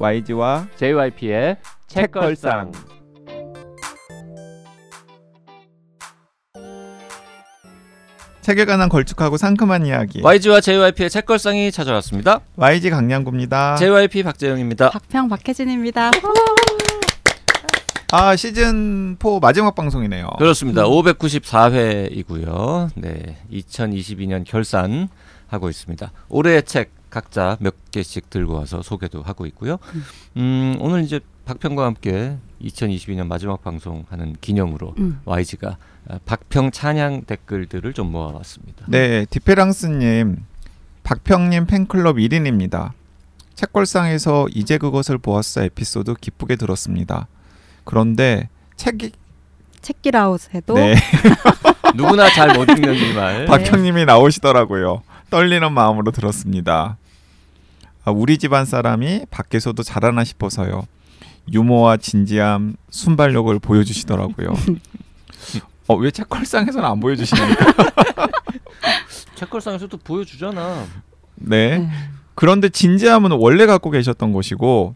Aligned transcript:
YG와 0.00 0.68
JYP의 0.76 1.56
책걸상. 1.88 2.70
책에 8.40 8.64
관한 8.64 8.88
걸쭉하고 8.88 9.36
상큼한 9.36 9.84
이야기 9.84 10.20
YG와 10.22 10.60
JYP의 10.60 11.10
책걸상이 11.10 11.72
찾아왔습니다. 11.72 12.40
YG 12.56 12.90
강량구입니다. 12.90 13.74
JYP 13.76 14.22
박재영입니다. 14.22 14.90
박평 14.90 15.28
박혜진입니다. 15.28 16.12
아 18.12 18.36
시즌 18.36 19.16
4 19.20 19.28
마지막 19.42 19.74
방송이네요. 19.74 20.28
그렇습니다. 20.38 20.84
594회이고요. 20.84 22.90
네, 22.94 23.36
2022년 23.52 24.44
결산 24.46 25.08
하고 25.48 25.68
있습니다. 25.68 26.10
올해의 26.28 26.62
책 26.62 26.92
각자 27.10 27.56
몇 27.60 27.74
개씩 27.90 28.30
들고 28.30 28.54
와서 28.54 28.82
소개도 28.82 29.22
하고 29.22 29.46
있고요. 29.46 29.78
음, 30.36 30.76
오늘 30.80 31.02
이제 31.02 31.20
박평과 31.46 31.84
함께 31.84 32.36
2022년 32.62 33.26
마지막 33.26 33.62
방송하는 33.62 34.36
기념으로 34.40 34.94
음. 34.98 35.20
YG가 35.24 35.76
아, 36.08 36.18
박평 36.26 36.70
찬양 36.70 37.22
댓글들을 37.24 37.92
좀 37.94 38.12
모아왔습니다. 38.12 38.84
네, 38.88 39.24
디페랑스님, 39.30 40.44
박평님 41.04 41.66
팬클럽 41.66 42.16
1인입니다. 42.16 42.92
책걸상에서 43.54 44.46
이제 44.54 44.78
그것을 44.78 45.18
보았어 45.18 45.62
에피소드 45.64 46.14
기쁘게 46.20 46.56
들었습니다. 46.56 47.26
그런데 47.84 48.48
책이 48.76 49.12
책기라웃에도 49.80 50.74
네, 50.74 50.94
누구나 51.96 52.28
잘 52.30 52.54
못 52.56 52.68
읽는 52.68 52.94
이 52.94 53.12
말. 53.14 53.46
박형님이 53.46 54.04
나오시더라고요. 54.04 55.02
떨리는 55.30 55.72
마음으로 55.72 56.10
들었습니다. 56.10 56.96
아, 58.04 58.10
우리 58.10 58.38
집안 58.38 58.64
사람이 58.64 59.26
밖에서도 59.30 59.82
잘하나 59.82 60.24
싶어서요. 60.24 60.86
유머와 61.52 61.98
진지함, 61.98 62.76
순발력을 62.90 63.58
보여주시더라고요. 63.58 64.54
어, 65.88 65.94
왜 65.96 66.10
책걸상에서는 66.10 66.88
안 66.88 67.00
보여주시니까? 67.00 67.72
책걸상에서도 69.34 69.96
보여주잖아. 69.98 70.84
네. 71.36 71.78
네. 71.78 71.90
그런데 72.34 72.68
진지함은 72.68 73.32
원래 73.32 73.66
갖고 73.66 73.90
계셨던 73.90 74.32
것이고 74.32 74.94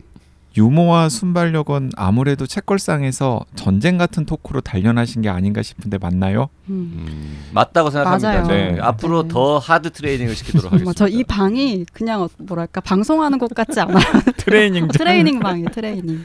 유머와 0.56 1.08
순발력은 1.08 1.92
아무래도 1.96 2.46
책걸상에서 2.46 3.40
전쟁 3.54 3.96
같은 3.98 4.26
토크로 4.26 4.60
단련하신 4.60 5.22
게 5.22 5.28
아닌가 5.28 5.62
싶은데 5.62 5.98
맞나요? 5.98 6.48
음. 6.68 6.92
음, 6.94 7.38
맞다고 7.52 7.90
생각합니다. 7.90 8.28
맞아요. 8.32 8.46
네. 8.48 8.72
네. 8.72 8.80
앞으로 8.80 9.22
네. 9.22 9.28
더 9.28 9.58
하드 9.58 9.90
트레이닝을 9.90 10.34
시키도록 10.34 10.72
하겠습니다. 10.72 10.92
저 10.92 11.08
이 11.08 11.24
방이 11.24 11.84
그냥 11.92 12.22
어- 12.22 12.28
뭐랄까 12.38 12.80
방송하는 12.80 13.38
것 13.38 13.52
같지 13.54 13.80
않아요. 13.80 13.96
트레이닝 14.38 14.88
트레이닝 14.88 15.40
방이에요. 15.40 15.68
트레이닝. 15.70 16.24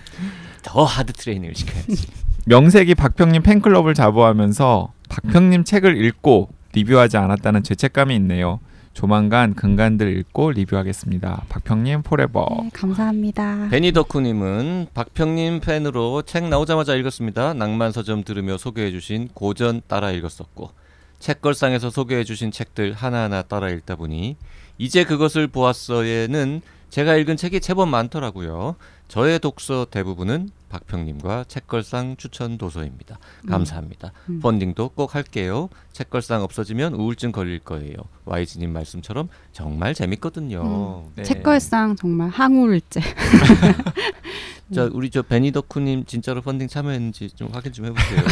더 0.63 0.83
하드 0.83 1.13
트레이닝을 1.13 1.55
시켜야지. 1.55 2.07
명색이 2.45 2.95
박평님 2.95 3.43
팬클럽을 3.43 3.93
자부하면서 3.93 4.93
박평님 5.09 5.63
책을 5.63 6.03
읽고 6.05 6.49
리뷰하지 6.73 7.17
않았다는 7.17 7.63
죄책감이 7.63 8.15
있네요. 8.15 8.59
조만간 8.97 9.53
근간들 9.53 10.17
읽고 10.17 10.53
리뷰하겠습니다. 10.53 11.43
박평님 11.49 12.01
forever. 12.01 12.47
네, 12.63 12.71
감사합니다. 12.73 13.67
베니 13.69 13.91
덕후님은 13.91 14.87
박평님 14.95 15.59
팬으로 15.59 16.23
책 16.23 16.45
나오자마자 16.45 16.95
읽었습니다. 16.95 17.53
낭만 17.53 17.91
서점 17.91 18.23
들으며 18.23 18.57
소개해주신 18.57 19.29
고전 19.35 19.81
따라 19.87 20.09
읽었었고 20.09 20.71
책걸상에서 21.19 21.91
소개해주신 21.91 22.49
책들 22.49 22.93
하나하나 22.93 23.43
따라 23.43 23.69
읽다 23.69 23.97
보니 23.97 24.35
이제 24.79 25.03
그것을 25.03 25.45
보았어에는 25.45 26.61
제가 26.89 27.17
읽은 27.17 27.37
책이 27.37 27.59
제법 27.59 27.89
많더라고요. 27.89 28.77
저의 29.09 29.37
독서 29.37 29.85
대부분은 29.91 30.49
박평님과 30.69 31.45
책걸상 31.47 32.17
추천 32.17 32.57
도서입니다. 32.57 33.19
감사합니다. 33.47 34.11
음. 34.29 34.39
펀딩도 34.39 34.89
꼭 34.89 35.15
할게요. 35.15 35.69
책걸상 35.93 36.43
없어지면 36.43 36.93
우울증 36.93 37.31
걸릴 37.31 37.59
거예요. 37.59 37.95
YG님 38.25 38.71
말씀처럼 38.73 39.29
정말 39.51 39.93
재밌거든요. 39.93 41.05
네. 41.15 41.23
책걸상 41.23 41.95
정말 41.95 42.29
항우울제. 42.29 43.01
자 44.73 44.89
우리 44.91 45.09
저 45.09 45.21
베니더쿠님 45.21 46.05
진짜로 46.05 46.41
펀딩 46.41 46.67
참여했는지 46.67 47.29
좀 47.29 47.47
확인 47.53 47.71
좀 47.71 47.85
해보세요. 47.85 48.21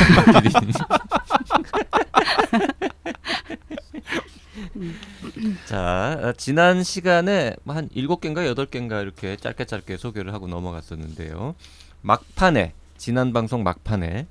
자 5.65 6.19
어, 6.21 6.33
지난 6.37 6.83
시간에 6.83 7.55
뭐한 7.63 7.89
일곱 7.93 8.21
개인가 8.21 8.45
여덟 8.45 8.65
개인가 8.65 9.01
이렇게 9.01 9.37
짧게 9.37 9.65
짧게 9.65 9.97
소개를 9.97 10.33
하고 10.33 10.47
넘어갔었는데요. 10.47 11.55
막판에 12.05 12.73
지난 12.97 13.33
방송 13.33 13.63
막판에 13.63 14.27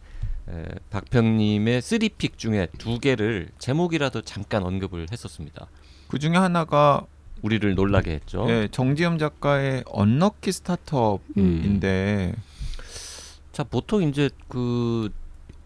에, 0.48 0.64
박평님의 0.90 1.82
쓰리픽 1.82 2.38
중에 2.38 2.68
두 2.78 3.00
개를 3.00 3.48
제목이라도 3.58 4.22
잠깐 4.22 4.62
언급을 4.62 5.08
했었습니다. 5.10 5.66
그 6.06 6.20
중에 6.20 6.36
하나가 6.36 7.04
우리를 7.42 7.74
놀라게 7.74 8.12
했죠. 8.12 8.46
예, 8.48 8.68
정지음 8.70 9.18
작가의 9.18 9.82
언럭키 9.86 10.52
스타트업인데 10.52 12.34
자 13.52 13.64
보통 13.64 14.02
이제 14.02 14.30
그 14.48 15.10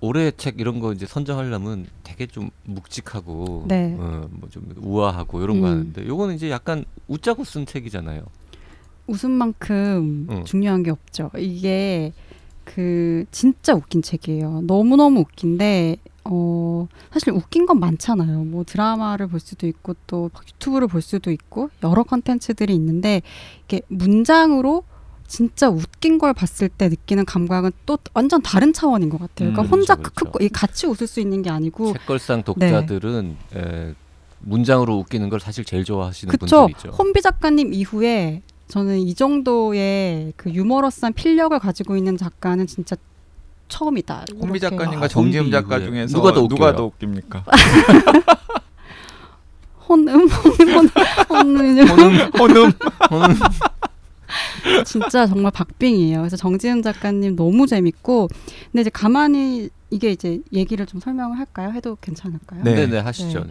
올해 0.01 0.31
책 0.31 0.61
이런 0.61 0.81
거 0.81 0.93
이제 0.93 1.07
선정하려면 1.07 1.87
되게 2.05 2.27
좀 2.27 2.51
묵직하고 2.65 3.67
네. 3.69 3.97
어, 3.99 4.29
뭐좀 4.31 4.75
우아하고 4.79 5.43
이런 5.43 5.61
거 5.61 5.67
음. 5.67 5.73
하는데 5.73 6.07
요거는 6.07 6.37
이제 6.37 6.51
약간 6.51 6.85
웃자고 7.07 7.45
쓴 7.45 7.67
책이잖아요. 7.67 8.23
웃음만큼 9.09 10.27
응. 10.31 10.45
중요한 10.45 10.83
게 10.83 10.91
없죠. 10.91 11.31
이게 11.37 12.13
그 12.65 13.25
진짜 13.31 13.75
웃긴 13.75 14.03
책이에요. 14.03 14.63
너무 14.67 14.97
너무 14.97 15.21
웃긴데 15.21 15.97
어 16.25 16.87
사실 17.11 17.33
웃긴 17.33 17.65
건 17.67 17.81
많잖아요. 17.81 18.45
뭐 18.45 18.63
드라마를 18.65 19.29
볼 19.29 19.41
수도 19.41 19.67
있고 19.67 19.95
또 20.07 20.31
유튜브를 20.47 20.87
볼 20.87 21.01
수도 21.01 21.31
있고 21.31 21.71
여러 21.83 22.03
컨텐츠들이 22.03 22.75
있는데 22.75 23.23
이게 23.65 23.81
문장으로 23.89 24.85
진짜 25.27 25.69
웃긴 25.69 26.19
걸 26.19 26.33
봤을 26.33 26.69
때 26.69 26.89
느끼는 26.89 27.25
감각은 27.25 27.73
또 27.87 27.99
완전 28.15 28.41
다른 28.43 28.73
차원인 28.73 29.09
것 29.11 29.19
같아요. 29.19 29.53
그러니까 29.53 29.63
음, 29.63 29.67
혼자 29.67 29.95
그렇죠, 29.95 30.11
크크 30.15 30.31
그렇죠. 30.33 30.45
이 30.45 30.49
같이 30.49 30.87
웃을 30.87 31.07
수 31.07 31.21
있는 31.21 31.43
게 31.43 31.51
아니고 31.51 31.93
책걸상 31.95 32.43
독자들은 32.45 33.37
에, 33.55 33.95
문장으로 34.41 34.97
웃기는 34.99 35.29
걸 35.29 35.41
사실 35.41 35.65
제일 35.65 35.85
좋아하시는 35.85 36.33
그쵸. 36.33 36.67
분들이죠. 36.67 36.91
혼비 36.97 37.21
작가님 37.23 37.73
이후에 37.75 38.43
저는 38.69 38.99
이 38.99 39.15
정도의 39.15 40.34
그 40.37 40.51
유머러스한 40.53 41.15
필력을 41.15 41.59
가지고 41.59 41.97
있는 41.97 42.17
작가는 42.17 42.67
진짜 42.67 42.97
처음이다. 43.69 44.27
홍비 44.41 44.59
이렇게. 44.59 44.77
작가님과 44.77 45.05
아, 45.05 45.09
정지음 45.09 45.51
작가 45.51 45.81
중에서 45.81 46.17
누가 46.17 46.33
더? 46.33 46.47
누가 46.47 46.75
더 46.77 46.84
웃깁니까? 46.87 47.45
혼음 49.89 50.29
혼음 50.29 50.89
혼음 51.31 51.79
혼음 51.89 52.19
혼음 52.39 52.73
혼음 53.11 53.34
진짜 54.85 55.27
정말 55.27 55.50
박빙이에요. 55.50 56.19
그래서 56.19 56.37
정지은 56.37 56.83
작가님 56.83 57.37
너무 57.37 57.67
재밌고 57.67 58.29
근데 58.71 58.83
이제 58.83 58.91
가만히 58.91 59.71
이게 59.91 60.11
이제 60.11 60.41
얘기를 60.53 60.85
좀 60.85 61.00
설명을 61.00 61.39
할까요? 61.39 61.71
해도 61.73 61.97
괜찮을까요? 62.03 62.62
네. 62.65 62.75
네네 62.75 62.99
하시죠. 62.99 63.41
네. 63.41 63.49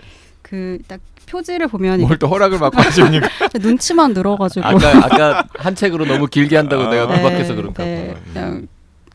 그 0.50 0.80
딱 0.88 1.00
표지를 1.28 1.68
보면 1.68 2.00
뭘 2.02 2.18
또 2.19 2.28
허락을 2.28 2.58
받고 2.59 2.80
하십니까? 2.81 3.28
이게 3.47 3.59
눈치만 3.59 4.13
늘어가지고 4.13 4.66
아까 4.66 4.97
아까 5.06 5.47
한 5.56 5.75
책으로 5.75 6.06
너무 6.06 6.28
길게 6.28 6.56
한다고 6.56 6.84
아. 6.84 6.90
내가 6.90 7.08
네, 7.08 7.18
구박해서 7.22 7.56
그런가 7.56 7.84
네, 7.84 8.13
봐. 8.13 8.19
음. 8.19 8.24
그냥 8.34 8.68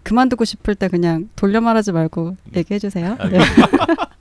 그만두고 0.03 0.44
싶을 0.44 0.75
때 0.75 0.88
그냥 0.88 1.28
돌려 1.37 1.60
말하지 1.62 1.93
말고 1.93 2.37
얘기해 2.56 2.78
주세요. 2.78 3.16
네. 3.31 3.38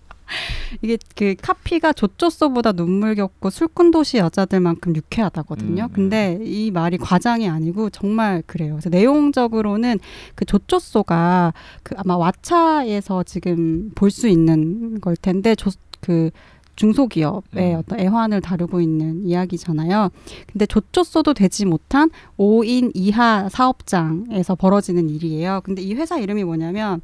이게 0.82 0.98
그 1.18 1.36
카피가 1.42 1.92
조조소보다 1.92 2.72
눈물겹고 2.72 3.50
술꾼 3.50 3.92
도시 3.92 4.18
여자들만큼 4.18 4.96
유쾌하다거든요. 4.96 5.84
음. 5.84 5.94
근데 5.94 6.40
이 6.42 6.72
말이 6.72 6.98
과장이 6.98 7.50
아니고 7.50 7.90
정말 7.90 8.42
그래요. 8.48 8.74
그래서 8.76 8.90
내용적으로는 8.90 10.00
그 10.36 10.46
조조소가 10.46 11.54
그 11.84 11.96
아마 11.98 12.16
왓챠에서 12.18 13.26
지금 13.26 13.92
볼 13.96 14.10
수 14.12 14.28
있는 14.30 15.02
걸 15.02 15.18
텐데 15.18 15.56
조, 15.56 15.72
그 16.00 16.30
중소기업의 16.76 17.74
음. 17.74 17.80
어떤 17.80 18.00
애환을 18.00 18.42
다루고 18.42 18.82
있는 18.82 19.26
이야기잖아요. 19.26 20.10
근데 20.52 20.66
좋좋소도 20.66 21.34
되지 21.34 21.66
못한 21.66 22.10
5인 22.38 22.92
이하 22.94 23.50
사업장에서 23.50 24.56
벌어지는 24.56 25.10
일이에요. 25.10 25.62
근데 25.64 25.82
이 25.82 25.94
회사 25.96 26.18
이름이 26.18 26.44
뭐냐면 26.44 27.02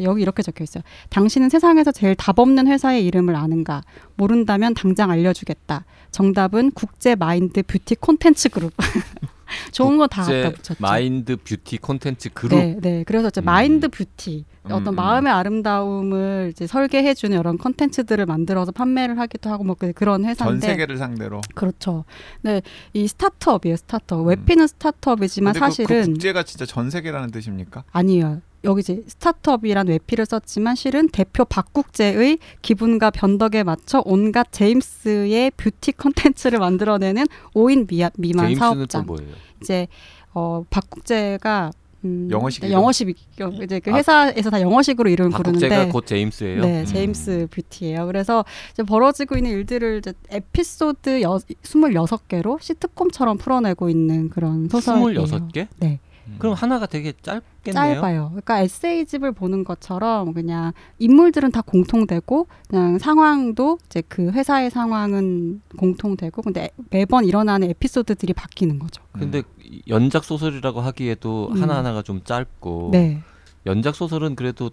여기 0.00 0.22
이렇게 0.22 0.42
적혀 0.42 0.64
있어요. 0.64 0.82
당신은 1.10 1.48
세상에서 1.48 1.92
제일 1.92 2.14
답 2.16 2.38
없는 2.38 2.66
회사의 2.66 3.04
이름을 3.06 3.36
아는가? 3.36 3.82
모른다면 4.16 4.74
당장 4.74 5.10
알려주겠다. 5.10 5.84
정답은 6.10 6.72
국제 6.72 7.14
마인드 7.14 7.62
뷰티 7.62 7.96
콘텐츠 7.96 8.48
그룹. 8.48 8.72
좋은 9.72 9.96
거 9.98 10.06
다 10.06 10.22
갖다 10.22 10.50
붙였죠. 10.50 10.74
마인드 10.78 11.36
뷰티 11.36 11.78
콘텐츠 11.78 12.28
그룹. 12.32 12.58
네, 12.58 12.76
네. 12.80 13.04
그래서 13.06 13.28
이제 13.28 13.40
음. 13.40 13.44
마인드 13.44 13.88
뷰티 13.88 14.44
음, 14.66 14.72
어떤 14.72 14.88
음. 14.88 14.94
마음의 14.96 15.32
아름다움을 15.32 16.50
이제 16.52 16.66
설계해 16.66 17.14
주는 17.14 17.38
이런 17.38 17.58
컨텐츠들을 17.58 18.24
만들어서 18.26 18.72
판매를 18.72 19.18
하기도 19.18 19.50
하고 19.50 19.64
뭐 19.64 19.74
그- 19.78 19.92
그런 19.92 20.22
전 20.22 20.30
회사인데 20.30 20.66
세계를 20.66 20.96
상대로. 20.98 21.40
그렇죠. 21.54 22.04
네, 22.42 22.62
이 22.92 23.06
스타트업이에요, 23.08 23.76
스타트업. 23.76 24.26
외피는 24.26 24.66
스타트업이지만 24.66 25.52
근데 25.54 25.60
그- 25.66 25.66
그 25.66 25.70
사실은 25.84 26.04
국제가 26.14 26.42
진짜 26.42 26.64
전 26.66 26.90
세계라는 26.90 27.30
뜻입니까? 27.30 27.84
아니에요. 27.92 28.40
여기 28.64 28.80
이제 28.80 29.02
스타트업이란 29.06 29.88
외피를 29.88 30.26
썼지만 30.26 30.74
실은 30.74 31.08
대표 31.08 31.44
박국제의 31.44 32.38
기분과 32.62 33.10
변덕에 33.10 33.62
맞춰 33.62 34.02
온갖 34.04 34.48
제임스의 34.50 35.52
뷰티 35.56 35.92
컨텐츠를 35.92 36.58
만들어내는 36.58 37.26
5인 37.54 37.86
미야, 37.88 38.10
미만 38.16 38.54
사업장. 38.54 39.06
뭐예요? 39.06 39.30
이제 39.60 39.86
어 40.32 40.64
박국제가 40.70 41.70
음, 42.04 42.28
영어식이죠? 42.30 42.72
영어식 42.72 43.16
이제 43.62 43.80
그 43.80 43.90
아, 43.90 43.96
회사에서 43.96 44.50
다 44.50 44.60
영어식으로 44.60 45.08
이름을 45.08 45.30
박국제가 45.30 45.68
부르는데 45.68 45.92
곧 45.92 46.06
제임스예요. 46.06 46.60
네, 46.62 46.80
음. 46.80 46.84
제임스 46.84 47.48
뷰티예요. 47.50 48.06
그래서 48.06 48.44
이제 48.72 48.82
벌어지고 48.82 49.36
있는 49.36 49.50
일들을 49.52 49.98
이제 49.98 50.12
에피소드 50.28 51.22
여, 51.22 51.38
26개로 51.62 52.60
시트콤처럼 52.60 53.38
풀어내고 53.38 53.88
있는 53.88 54.28
그런 54.28 54.68
소설이에요. 54.68 55.24
26개? 55.24 55.68
네. 55.78 55.98
음. 56.26 56.36
그럼 56.38 56.54
하나가 56.54 56.86
되게 56.86 57.12
짧겠네요. 57.22 57.94
짧아요. 57.94 58.28
그러니까 58.30 58.60
에세이집을 58.60 59.32
보는 59.32 59.64
것처럼 59.64 60.32
그냥 60.32 60.72
인물들은 60.98 61.52
다 61.52 61.60
공통되고 61.60 62.46
그냥 62.68 62.98
상황도 62.98 63.78
이제 63.86 64.02
그 64.08 64.30
회사의 64.30 64.70
상황은 64.70 65.62
공통되고 65.76 66.42
근데 66.42 66.70
매번 66.90 67.24
일어나는 67.24 67.70
에피소드들이 67.70 68.32
바뀌는 68.32 68.78
거죠. 68.78 69.02
근데 69.12 69.42
이 69.62 69.82
연작 69.88 70.24
소설이라고 70.24 70.80
하기에도 70.80 71.50
음. 71.52 71.62
하나하나가 71.62 72.02
좀 72.02 72.22
짧고 72.24 72.90
네. 72.92 73.20
연작 73.66 73.94
소설은 73.94 74.36
그래도 74.36 74.70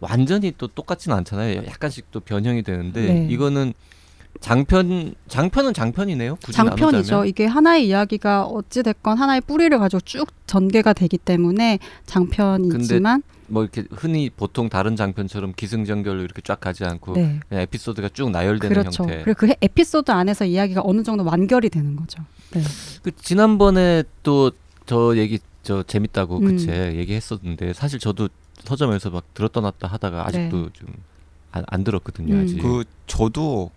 완전히 0.00 0.52
또 0.58 0.66
똑같지는 0.66 1.16
않잖아요. 1.18 1.64
약간씩 1.64 2.10
또 2.10 2.20
변형이 2.20 2.62
되는데 2.62 3.06
네. 3.06 3.26
이거는 3.30 3.72
장편 4.40 5.14
장편은 5.28 5.72
장편이네요. 5.74 6.36
굳이 6.36 6.52
장편이죠. 6.56 6.90
나누자면. 6.92 7.26
이게 7.28 7.46
하나의 7.46 7.86
이야기가 7.86 8.44
어찌 8.46 8.82
됐건 8.82 9.16
하나의 9.18 9.40
뿌리를 9.42 9.76
가지고 9.78 10.00
쭉 10.00 10.26
전개가 10.46 10.92
되기 10.94 11.16
때문에 11.18 11.78
장편이지만 12.06 13.22
뭐 13.48 13.62
이렇게 13.62 13.84
흔히 13.90 14.30
보통 14.30 14.68
다른 14.68 14.96
장편처럼 14.96 15.52
기승전결로 15.54 16.22
이렇게 16.22 16.40
쫙 16.42 16.58
가지 16.60 16.84
않고 16.84 17.12
네. 17.14 17.40
그냥 17.48 17.62
에피소드가 17.64 18.08
쭉 18.10 18.30
나열되는 18.30 18.74
그렇죠. 18.74 19.04
형태. 19.04 19.22
그리고 19.22 19.38
그 19.38 19.48
해- 19.48 19.56
에피소드 19.60 20.10
안에서 20.10 20.44
이야기가 20.46 20.80
어느 20.84 21.02
정도 21.02 21.24
완결이 21.24 21.68
되는 21.70 21.94
거죠. 21.96 22.22
네. 22.52 22.62
그 23.02 23.10
지난번에 23.16 24.04
또 24.22 24.50
저 24.84 25.16
얘기 25.16 25.38
저 25.62 25.84
재밌다고 25.84 26.38
음. 26.38 26.44
그책 26.44 26.96
얘기했었는데 26.96 27.72
사실 27.72 28.00
저도 28.00 28.28
서점에서 28.64 29.10
막 29.10 29.32
들었다 29.32 29.60
놨다 29.60 29.86
하다가 29.86 30.26
아직도 30.26 30.70
좀안 30.72 31.64
안 31.68 31.84
들었거든요. 31.84 32.34
음. 32.34 32.42
아직. 32.42 32.58
그 32.60 32.82
저도 33.06 33.70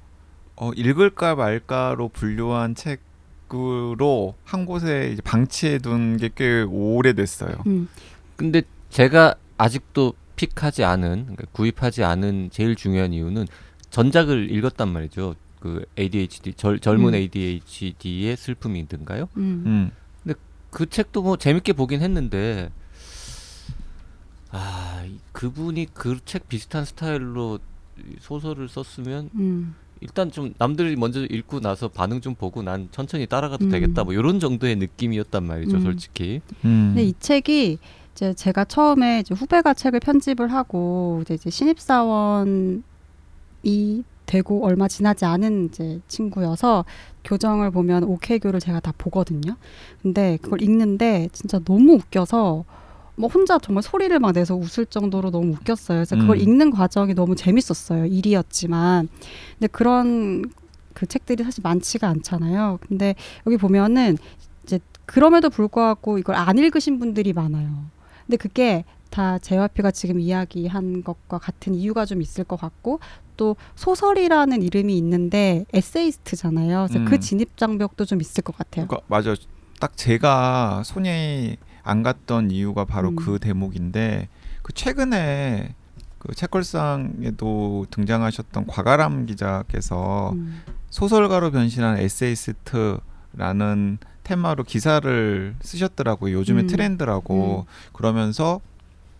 어, 0.57 0.71
읽을까 0.75 1.35
말까로 1.35 2.09
분류한 2.09 2.75
책으로 2.75 4.35
한 4.43 4.65
곳에 4.65 5.09
이제 5.13 5.21
방치해 5.21 5.77
둔 5.79 6.17
게 6.17 6.29
꽤 6.33 6.61
오래됐어요. 6.61 7.63
음. 7.67 7.87
근데 8.35 8.61
제가 8.89 9.35
아직도 9.57 10.13
픽하지 10.35 10.83
않은 10.83 11.21
그러니까 11.23 11.45
구입하지 11.51 12.03
않은 12.03 12.49
제일 12.51 12.75
중요한 12.75 13.13
이유는 13.13 13.47
전작을 13.89 14.51
읽었단 14.51 14.89
말이죠. 14.89 15.35
그 15.59 15.85
ADHD 15.97 16.53
젊, 16.53 16.79
젊은 16.79 17.09
음. 17.09 17.15
ADHD의 17.15 18.35
슬픔이든가요? 18.37 19.29
음. 19.37 19.63
음. 19.65 19.91
그 20.69 20.89
책도 20.89 21.21
뭐 21.23 21.37
재밌게 21.37 21.71
보긴 21.71 22.01
했는데 22.01 22.69
아 24.51 25.03
이- 25.07 25.19
그분이 25.31 25.87
그 25.93 26.19
책 26.25 26.49
비슷한 26.49 26.83
스타일로 26.83 27.59
이 27.97 28.15
소설을 28.19 28.67
썼으면 28.67 29.29
음. 29.35 29.75
일단 30.01 30.31
좀 30.31 30.53
남들이 30.57 30.95
먼저 30.95 31.23
읽고 31.23 31.61
나서 31.61 31.87
반응 31.87 32.21
좀 32.21 32.35
보고 32.35 32.61
난 32.61 32.89
천천히 32.91 33.25
따라가도 33.25 33.65
음. 33.65 33.69
되겠다 33.69 34.03
뭐 34.03 34.13
이런 34.13 34.39
정도의 34.39 34.75
느낌이었단 34.75 35.43
말이죠 35.43 35.77
음. 35.77 35.81
솔직히 35.81 36.41
음. 36.65 36.93
근데 36.93 37.03
이 37.03 37.13
책이 37.19 37.77
이제 38.11 38.33
제가 38.33 38.65
처음에 38.65 39.19
이제 39.19 39.35
후배가 39.35 39.73
책을 39.73 39.99
편집을 39.99 40.51
하고 40.51 41.19
이제, 41.23 41.33
이제 41.33 41.49
신입사원이 41.49 42.83
되고 44.25 44.65
얼마 44.65 44.87
지나지 44.87 45.25
않은 45.25 45.65
이제 45.65 45.99
친구여서 46.07 46.85
교정을 47.23 47.71
보면 47.71 48.03
오케이교를 48.05 48.59
제가 48.59 48.79
다 48.79 48.93
보거든요. 48.97 49.55
근데 50.01 50.37
그걸 50.41 50.61
읽는데 50.61 51.29
진짜 51.33 51.59
너무 51.59 51.93
웃겨서 51.93 52.63
뭐 53.15 53.29
혼자 53.29 53.57
정말 53.59 53.81
소리를 53.83 54.17
막 54.19 54.33
내서 54.33 54.55
웃을 54.55 54.85
정도로 54.85 55.31
너무 55.31 55.53
웃겼어요. 55.53 55.99
그래서 55.99 56.15
그걸 56.15 56.37
음. 56.37 56.41
읽는 56.41 56.71
과정이 56.71 57.13
너무 57.13 57.35
재밌었어요. 57.35 58.05
일이었지만. 58.05 59.07
근데 59.57 59.67
그런 59.67 60.43
그 60.93 61.05
책들이 61.05 61.43
사실 61.43 61.61
많지가 61.63 62.07
않잖아요. 62.07 62.79
근데 62.87 63.15
여기 63.45 63.57
보면은 63.57 64.17
이제 64.63 64.79
그럼에도 65.05 65.49
불구하고 65.49 66.17
이걸 66.17 66.35
안 66.35 66.57
읽으신 66.57 66.99
분들이 66.99 67.33
많아요. 67.33 67.85
근데 68.25 68.37
그게 68.37 68.83
다 69.09 69.37
JYP가 69.37 69.91
지금 69.91 70.19
이야기한 70.19 71.03
것과 71.03 71.37
같은 71.37 71.73
이유가 71.73 72.05
좀 72.05 72.21
있을 72.21 72.43
것 72.43 72.59
같고 72.59 72.99
또 73.37 73.55
소설이라는 73.75 74.61
이름이 74.61 74.97
있는데 74.97 75.65
에세이스트잖아요. 75.73 76.87
그래서 76.87 76.99
음. 76.99 77.05
그 77.05 77.19
진입 77.19 77.55
장벽도 77.57 78.05
좀 78.05 78.19
있을 78.19 78.43
것 78.43 78.57
같아요. 78.57 78.87
그러니까 78.87 79.05
맞아. 79.07 79.35
딱 79.79 79.95
제가 79.95 80.83
손이 80.85 81.57
안 81.85 82.03
갔던 82.03 82.51
이유가 82.51 82.83
바로 82.83 83.09
음. 83.09 83.15
그 83.15 83.39
대목인데 83.39 84.27
그 84.63 84.73
최근에 84.73 85.75
그 86.17 86.33
책걸상에도 86.33 87.85
등장하셨던 87.91 88.65
곽아람 88.65 89.27
기자께서 89.27 90.31
음. 90.33 90.61
소설가로 90.89 91.51
변신한 91.51 91.99
에세이스트라는 91.99 93.99
테마로 94.23 94.63
기사를 94.63 95.55
쓰셨더라고요. 95.61 96.35
요즘에 96.35 96.63
음. 96.63 96.67
트렌드라고 96.67 97.67
그러면서 97.93 98.59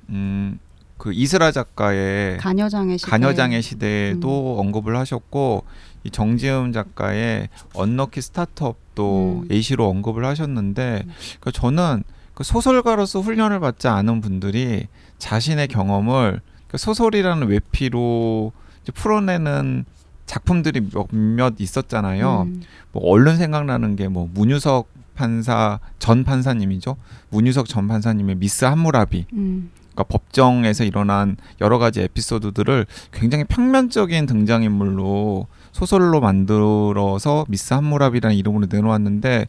음, 0.10 0.58
그 0.98 1.14
이스라 1.14 1.52
작가의 1.52 2.38
가녀장의 2.38 2.98
시대. 2.98 3.12
가녀장의 3.12 3.62
시대도 3.62 4.56
음. 4.56 4.60
언급을 4.60 4.98
하셨고 4.98 5.64
이 6.04 6.10
정지음 6.10 6.72
작가의 6.72 7.50
언럭키 7.76 8.20
스타트업도 8.20 9.44
음. 9.44 9.48
예시로 9.52 9.88
언급을 9.88 10.26
하셨는데 10.26 11.06
그러니까 11.40 11.52
저는 11.52 12.04
그 12.36 12.44
소설가로서 12.44 13.22
훈련을 13.22 13.60
받지 13.60 13.88
않은 13.88 14.22
분들이 14.22 14.88
자신의 15.18 15.68
경험을 15.70 16.42
그 16.68 16.78
소설이라는 16.78 17.48
외피로 17.48 18.52
풀어내는 18.94 19.86
작품들이 20.26 20.82
몇몇 21.12 21.56
있었잖아요. 21.60 22.44
음. 22.48 22.62
뭐 22.92 23.04
얼른 23.10 23.38
생각나는 23.38 23.96
게 23.96 24.08
뭐 24.08 24.30
문유석 24.34 24.88
판사 25.16 25.80
전 25.98 26.24
판사님이죠. 26.24 26.98
문유석 27.30 27.68
전 27.68 27.88
판사님의 27.88 28.36
미스 28.36 28.66
함무라비. 28.66 29.26
음. 29.34 29.72
그러니까 29.94 30.04
법정에서 30.04 30.84
일어난 30.84 31.38
여러 31.62 31.78
가지 31.78 32.02
에피소드들을 32.02 32.86
굉장히 33.14 33.46
평면적인 33.46 34.26
등장인물로 34.26 35.48
소설로 35.72 36.20
만들어서 36.20 37.46
미스 37.48 37.74
함무라비라는 37.74 38.36
이름으로 38.36 38.68
내놓았는데 38.70 39.48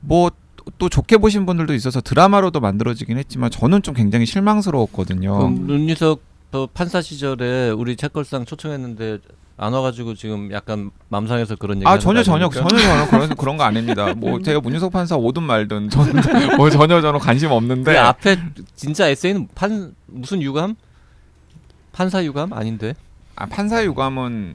뭐 0.00 0.30
또 0.78 0.88
좋게 0.88 1.18
보신 1.18 1.46
분들도 1.46 1.74
있어서 1.74 2.00
드라마로도 2.00 2.60
만들어지긴 2.60 3.18
했지만 3.18 3.50
저는 3.50 3.82
좀 3.82 3.94
굉장히 3.94 4.26
실망스러웠거든요. 4.26 5.32
어, 6.52 6.66
판사 6.72 7.00
시절에 7.00 7.70
우리 7.70 7.96
책걸상 7.96 8.44
초청했는데 8.44 9.18
안 9.56 9.74
와가지고 9.74 10.14
지금 10.14 10.50
약간 10.52 10.90
맘상해서 11.10 11.54
그런 11.56 11.76
얘기 11.76 11.86
아 11.86 11.98
전혀 11.98 12.20
거 12.20 12.24
전혀? 12.24 12.48
전혀 12.48 12.78
전혀 12.78 13.06
그런 13.06 13.36
그런 13.36 13.56
거 13.58 13.64
아닙니다. 13.64 14.14
뭐 14.14 14.40
제가 14.40 14.58
문유석 14.60 14.90
판사 14.90 15.16
오든 15.16 15.42
말든 15.42 15.90
저는 15.90 16.22
뭐 16.56 16.70
전혀 16.70 17.00
저는 17.02 17.20
관심 17.20 17.50
없는데 17.50 17.92
그 17.92 17.98
앞에 17.98 18.38
진짜 18.74 19.08
에세이는 19.08 19.48
판 19.54 19.94
무슨 20.06 20.40
유감? 20.40 20.76
판사 21.92 22.24
유감 22.24 22.54
아닌데? 22.54 22.94
아, 23.36 23.46
판사 23.46 23.84
유감은 23.84 24.54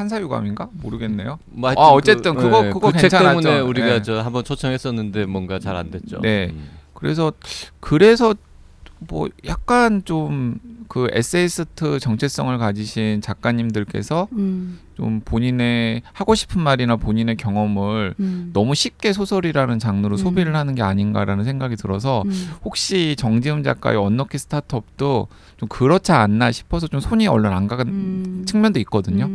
판사 0.00 0.18
유감인가 0.18 0.70
모르겠네요. 0.72 1.38
뭐 1.50 1.68
아, 1.68 1.74
하여튼 1.76 1.94
어쨌든 1.94 2.34
그거- 2.34 2.62
그거 2.72 2.86
그책 2.90 3.10
괜찮았죠. 3.10 3.40
때문에 3.42 3.60
우리가 3.60 3.86
네. 3.86 4.02
저 4.02 4.20
한번 4.22 4.42
초청했었는데 4.44 5.26
뭔가 5.26 5.58
잘 5.58 5.76
안 5.76 5.90
됐죠. 5.90 6.20
네. 6.22 6.48
음. 6.54 6.70
그래서 6.94 7.32
그래서 7.80 8.34
뭐 9.00 9.28
약간 9.46 10.02
좀 10.06 10.58
그 10.90 11.06
에세이스트 11.12 12.00
정체성을 12.00 12.58
가지신 12.58 13.20
작가님들께서 13.20 14.26
음. 14.32 14.80
좀 14.96 15.20
본인의 15.24 16.02
하고 16.12 16.34
싶은 16.34 16.60
말이나 16.60 16.96
본인의 16.96 17.36
경험을 17.36 18.14
음. 18.18 18.50
너무 18.52 18.74
쉽게 18.74 19.12
소설이라는 19.12 19.78
장르로 19.78 20.14
음. 20.14 20.16
소비를 20.16 20.56
하는 20.56 20.74
게 20.74 20.82
아닌가라는 20.82 21.44
생각이 21.44 21.76
들어서 21.76 22.24
음. 22.26 22.50
혹시 22.64 23.14
정지음 23.16 23.62
작가의 23.62 23.98
언럭키 23.98 24.36
스타트업도 24.36 25.28
좀 25.58 25.68
그렇지 25.68 26.10
않나 26.10 26.50
싶어서 26.50 26.88
좀 26.88 26.98
손이 26.98 27.28
얼른 27.28 27.52
안 27.52 27.68
가는 27.68 27.86
음. 27.86 28.42
측면도 28.44 28.80
있거든요. 28.80 29.30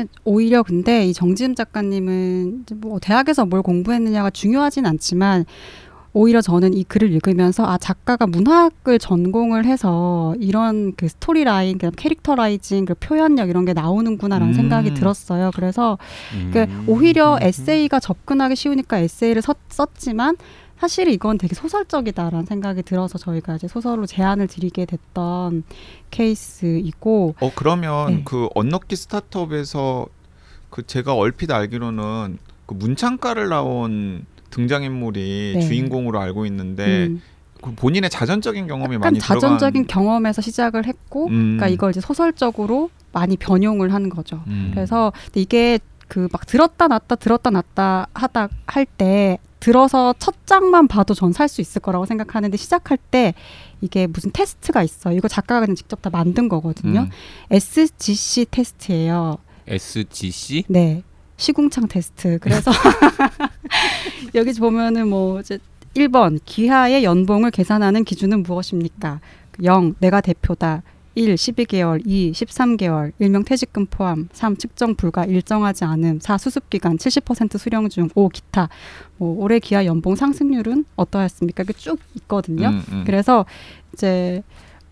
음. 0.00 0.08
오히려 0.24 0.62
근데 0.62 1.06
이 1.06 1.12
정지음 1.12 1.54
작가님은 1.54 2.66
뭐 2.76 2.98
대학에서 2.98 3.46
뭘 3.46 3.62
공부했느냐가 3.62 4.30
중요하진 4.30 4.86
않지만 4.86 5.44
오히려 6.18 6.40
저는 6.40 6.72
이 6.72 6.82
글을 6.82 7.12
읽으면서 7.12 7.66
아 7.66 7.76
작가가 7.76 8.26
문학을 8.26 8.98
전공을 8.98 9.66
해서 9.66 10.34
이런 10.40 10.94
그 10.96 11.08
story 11.08 11.44
line, 11.44 11.76
그 11.76 11.90
characterizing, 11.90 12.86
그 12.86 12.94
표현력 12.94 13.50
이런 13.50 13.66
게 13.66 13.74
나오는구나라는 13.74 14.54
음. 14.54 14.54
생각이 14.54 14.94
들었어요. 14.94 15.50
그래서 15.54 15.98
음. 16.32 16.50
그 16.54 16.66
오히려 16.86 17.38
에세이가 17.42 18.00
접근하기 18.00 18.56
쉬우니까 18.56 18.96
에세이를 19.00 19.42
썼, 19.42 19.58
썼지만 19.68 20.36
사실 20.78 21.08
이건 21.08 21.38
되게 21.38 21.54
소설적이다라는 21.54 22.44
생각이 22.46 22.82
들어서 22.82 23.18
저희가 23.18 23.56
이제 23.56 23.66
소설로 23.68 24.06
제안을 24.06 24.46
드리게 24.46 24.84
됐던 24.84 25.64
케이스이고 26.10 27.34
어 27.40 27.52
그러면 27.54 28.06
네. 28.16 28.22
그 28.24 28.48
언럭키 28.54 28.96
스타트업에서 28.96 30.06
그 30.70 30.86
제가 30.86 31.14
얼핏 31.14 31.50
알기로는 31.50 32.38
그 32.66 32.74
문창가를 32.74 33.48
나온 33.48 34.26
등장인물이 34.50 35.52
네. 35.56 35.60
주인공으로 35.60 36.20
알고 36.20 36.46
있는데 36.46 37.06
음, 37.06 37.22
그 37.62 37.74
본인의 37.74 38.10
자전적인 38.10 38.66
경험이 38.66 38.98
많이 38.98 39.18
자전적인 39.18 39.86
들어간 39.86 40.04
경험에서 40.04 40.42
시작을 40.42 40.86
했고 40.86 41.26
음. 41.26 41.56
그러니까 41.56 41.68
이걸 41.68 41.90
이제 41.90 42.00
소설적으로 42.00 42.90
많이 43.12 43.36
변용을 43.36 43.94
한 43.94 44.08
거죠. 44.10 44.42
음. 44.46 44.70
그래서 44.74 45.12
이게 45.34 45.78
그 46.08 46.28
막 46.32 46.46
들었다 46.46 46.86
놨다 46.86 47.16
들었다 47.16 47.50
놨다 47.50 48.06
하다 48.14 48.48
할 48.66 48.86
때 48.96 49.38
들어서 49.60 50.14
첫 50.18 50.46
장만 50.46 50.86
봐도 50.88 51.14
전 51.14 51.32
살 51.32 51.48
수 51.48 51.60
있을 51.60 51.80
거라고 51.82 52.06
생각하는데 52.06 52.56
시작할 52.56 52.98
때 53.10 53.34
이게 53.80 54.06
무슨 54.06 54.30
테스트가 54.32 54.82
있어. 54.82 55.12
요 55.12 55.16
이거 55.16 55.28
작가가 55.28 55.60
그냥 55.60 55.74
직접 55.76 56.00
다 56.02 56.10
만든 56.10 56.48
거거든요. 56.48 57.00
음. 57.00 57.10
SGC 57.50 58.46
테스트예요. 58.50 59.38
SGC 59.66 60.64
네. 60.68 61.02
시궁창 61.36 61.88
테스트. 61.88 62.38
그래서 62.40 62.70
여기 64.34 64.52
보면은 64.54 65.08
뭐 65.08 65.40
이제 65.40 65.58
1번 65.94 66.38
기하의 66.44 67.04
연봉을 67.04 67.50
계산하는 67.50 68.04
기준은 68.04 68.42
무엇입니까? 68.42 69.20
0 69.62 69.94
내가 69.98 70.20
대표다. 70.20 70.82
1 71.16 71.34
12개월, 71.34 72.02
2 72.04 72.32
13개월, 72.32 73.12
일명 73.18 73.42
퇴직금 73.42 73.86
포함, 73.86 74.28
3 74.32 74.56
측정 74.56 74.94
불가, 74.94 75.24
일정하지 75.24 75.84
않음, 75.84 76.20
4 76.20 76.36
수습 76.36 76.68
기간, 76.68 76.98
70% 76.98 77.58
수령 77.58 77.88
중, 77.88 78.08
5 78.14 78.28
기타. 78.28 78.68
뭐 79.16 79.42
올해 79.42 79.58
기하 79.58 79.86
연봉 79.86 80.14
상승률은 80.14 80.84
어떠했습니까? 80.94 81.62
이게 81.62 81.72
쭉 81.72 81.98
있거든요. 82.16 82.68
음, 82.68 82.82
음. 82.92 83.04
그래서 83.06 83.46
이제 83.94 84.42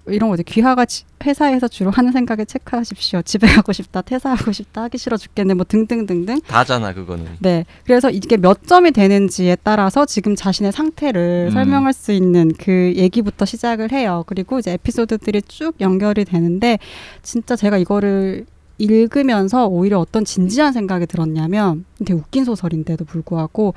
이런 0.06 0.28
거죠. 0.28 0.42
귀하가 0.42 0.84
지- 0.84 1.04
회사에서 1.24 1.66
주로 1.68 1.90
하는 1.90 2.12
생각에 2.12 2.44
체크하십시오. 2.44 3.22
집에 3.22 3.46
가고 3.46 3.72
싶다, 3.72 4.02
퇴사하고 4.02 4.52
싶다, 4.52 4.82
하기 4.82 4.98
싫어 4.98 5.16
죽겠네, 5.16 5.54
뭐 5.54 5.64
등등등등. 5.66 6.40
다잖아 6.46 6.92
그거는. 6.92 7.24
네. 7.40 7.64
그래서 7.84 8.10
이게 8.10 8.36
몇 8.36 8.66
점이 8.66 8.90
되는지에 8.90 9.56
따라서 9.62 10.04
지금 10.04 10.34
자신의 10.36 10.72
상태를 10.72 11.46
음. 11.48 11.52
설명할 11.52 11.92
수 11.94 12.12
있는 12.12 12.52
그 12.58 12.92
얘기부터 12.96 13.46
시작을 13.46 13.92
해요. 13.92 14.24
그리고 14.26 14.58
이제 14.58 14.72
에피소드들이 14.72 15.40
쭉 15.48 15.74
연결이 15.80 16.24
되는데 16.26 16.78
진짜 17.22 17.56
제가 17.56 17.78
이거를 17.78 18.44
읽으면서 18.76 19.66
오히려 19.68 19.98
어떤 20.00 20.24
진지한 20.24 20.72
생각이 20.72 21.06
들었냐면 21.06 21.84
되게 21.98 22.12
웃긴 22.12 22.44
소설인데도 22.44 23.04
불구하고 23.04 23.72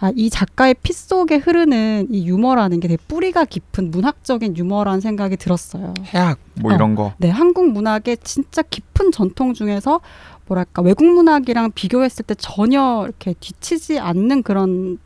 아, 0.00 0.12
이 0.14 0.30
작가의 0.30 0.76
피 0.82 0.92
속에 0.92 1.36
흐르는 1.36 2.08
이 2.10 2.26
유머라는 2.28 2.78
게 2.80 2.86
되게 2.88 3.02
뿌리가 3.08 3.44
깊은 3.44 3.90
문학적인 3.90 4.56
유머라는 4.56 5.00
생각이 5.00 5.36
들었어요. 5.36 5.92
해악 6.14 6.38
뭐 6.54 6.72
어. 6.72 6.74
이런 6.76 6.94
거. 6.94 7.14
네, 7.18 7.28
한국 7.30 7.70
문학의 7.72 8.18
진짜 8.22 8.62
깊은 8.62 9.10
전통 9.10 9.54
중에서 9.54 10.00
뭐랄까 10.46 10.82
외국 10.82 11.04
문학이랑 11.04 11.72
비교했을 11.72 12.24
때 12.24 12.34
전혀 12.38 13.02
이렇게 13.06 13.34
뒤치지 13.40 13.98
않는 13.98 14.44
그런 14.44 14.98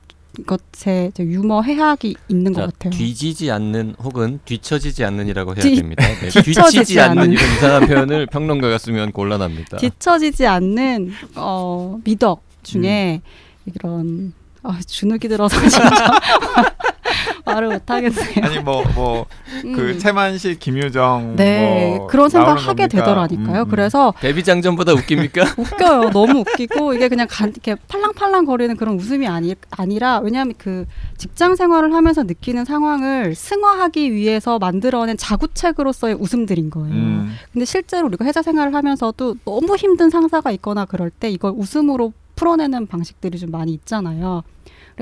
것에 0.47 1.11
유머 1.19 1.63
해학이 1.63 2.15
있는 2.29 2.53
것 2.53 2.61
자, 2.61 2.67
같아요. 2.67 2.91
뒤지지 2.91 3.51
않는 3.51 3.95
혹은 4.03 4.41
뒤처지지 4.45 5.05
않는이라고 5.05 5.55
해야 5.57 5.63
뒤- 5.63 5.77
됩니다. 5.77 6.05
네, 6.07 6.29
뒤처지지 6.43 7.01
않는. 7.01 7.33
이런 7.33 7.45
이상한 7.57 7.87
표현을 7.87 8.27
평론가가 8.27 8.77
쓰면 8.79 9.13
곤란합니다. 9.13 9.79
뒤처지지 9.79 10.47
않는 10.47 11.13
어, 11.37 11.99
미덕 12.05 12.43
중에 12.63 13.21
음. 13.25 13.73
이런 13.75 14.33
아, 14.63 14.79
주눅이 14.87 15.21
들어서 15.21 15.59
진짜 15.61 15.91
말을 17.45 17.69
못 17.69 17.91
하겠네요. 17.91 18.45
아니 18.45 18.59
뭐뭐그 18.61 19.21
음. 19.65 19.99
채만식 19.99 20.61
김유정 20.61 21.35
네, 21.37 21.97
뭐 21.99 22.07
그런 22.07 22.29
생각 22.29 22.53
하게 22.53 22.87
겁니까? 22.87 22.89
되더라니까요. 22.89 23.63
음, 23.63 23.67
음. 23.67 23.69
그래서 23.69 24.15
데뷔장전보다 24.21 24.93
웃깁니까? 24.93 25.43
웃겨요. 25.59 26.11
너무 26.11 26.41
웃기고 26.41 26.95
이게 26.95 27.09
그냥 27.09 27.27
간, 27.29 27.51
이렇게 27.51 27.75
팔랑팔랑 27.89 28.45
거리는 28.45 28.77
그런 28.77 28.95
웃음이 28.95 29.27
아니, 29.27 29.55
아니라 29.71 30.21
왜냐하면 30.21 30.55
그 30.57 30.87
직장 31.17 31.57
생활을 31.57 31.93
하면서 31.95 32.23
느끼는 32.23 32.65
상황을 32.65 33.35
승화하기 33.35 34.13
위해서 34.13 34.59
만들어낸 34.59 35.17
자구책으로서의 35.17 36.15
웃음들인 36.15 36.71
거예요. 36.71 36.95
음. 36.95 37.35
근데 37.53 37.65
실제로 37.65 38.07
우리가 38.07 38.25
회사 38.25 38.43
생활을 38.43 38.75
하면서도 38.75 39.37
너무 39.45 39.77
힘든 39.77 40.11
상사가 40.11 40.51
있거나 40.53 40.85
그럴 40.85 41.11
때 41.11 41.29
이걸 41.29 41.53
웃음으로 41.57 42.13
풀어내는 42.37 42.87
방식들이 42.87 43.39
좀 43.39 43.51
많이 43.51 43.73
있잖아요. 43.75 44.43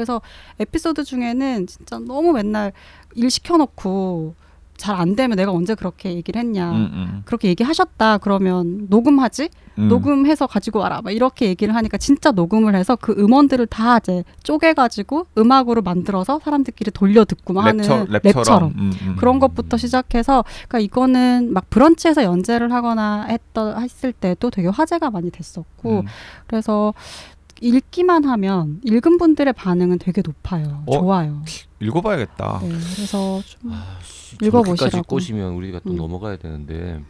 그래서 0.00 0.22
에피소드 0.58 1.04
중에는 1.04 1.66
진짜 1.66 1.98
너무 1.98 2.32
맨날 2.32 2.72
일 3.14 3.30
시켜놓고 3.30 4.34
잘 4.80 4.96
안 4.96 5.14
되면 5.14 5.36
내가 5.36 5.52
언제 5.52 5.74
그렇게 5.74 6.14
얘기를 6.14 6.40
했냐. 6.40 6.72
음, 6.72 6.90
음. 6.92 7.22
그렇게 7.26 7.48
얘기하셨다 7.48 8.18
그러면 8.18 8.86
녹음하지? 8.88 9.50
음. 9.78 9.88
녹음해서 9.88 10.46
가지고 10.46 10.78
와라. 10.78 11.02
막 11.04 11.10
이렇게 11.10 11.46
얘기를 11.48 11.74
하니까 11.74 11.98
진짜 11.98 12.30
녹음을 12.30 12.74
해서 12.74 12.96
그 12.96 13.12
음원들을 13.12 13.66
다 13.66 13.98
이제 13.98 14.24
쪼개가지고 14.42 15.26
음악으로 15.36 15.82
만들어서 15.82 16.40
사람들끼리 16.42 16.92
돌려 16.92 17.26
듣고 17.26 17.60
하는 17.60 17.84
랩처, 17.84 18.08
랩처럼, 18.08 18.44
랩처럼. 18.44 18.62
음, 18.74 18.92
음. 19.02 19.16
그런 19.18 19.38
것부터 19.38 19.76
시작해서 19.76 20.44
그러니까 20.68 20.78
이거는 20.78 21.52
막 21.52 21.68
브런치에서 21.68 22.24
연재를 22.24 22.72
하거나 22.72 23.26
했던 23.28 23.80
했을 23.82 24.12
때도 24.14 24.48
되게 24.48 24.68
화제가 24.68 25.10
많이 25.10 25.30
됐었고 25.30 26.00
음. 26.00 26.06
그래서 26.46 26.94
읽기만 27.60 28.24
하면 28.24 28.80
읽은 28.84 29.18
분들의 29.18 29.52
반응은 29.52 29.98
되게 29.98 30.22
높아요. 30.24 30.82
어? 30.86 30.92
좋아요. 30.98 31.42
읽어봐야겠다. 31.80 32.60
네, 32.62 32.68
그래서 32.68 33.42
좀 33.44 33.72
아, 33.72 33.98
씨, 34.02 34.36
읽어보시라고. 34.42 35.02
꼬시면 35.02 35.52
우리가 35.54 35.80
또 35.84 35.90
음. 35.92 35.96
넘어가야 35.96 36.36
되는데 36.36 37.02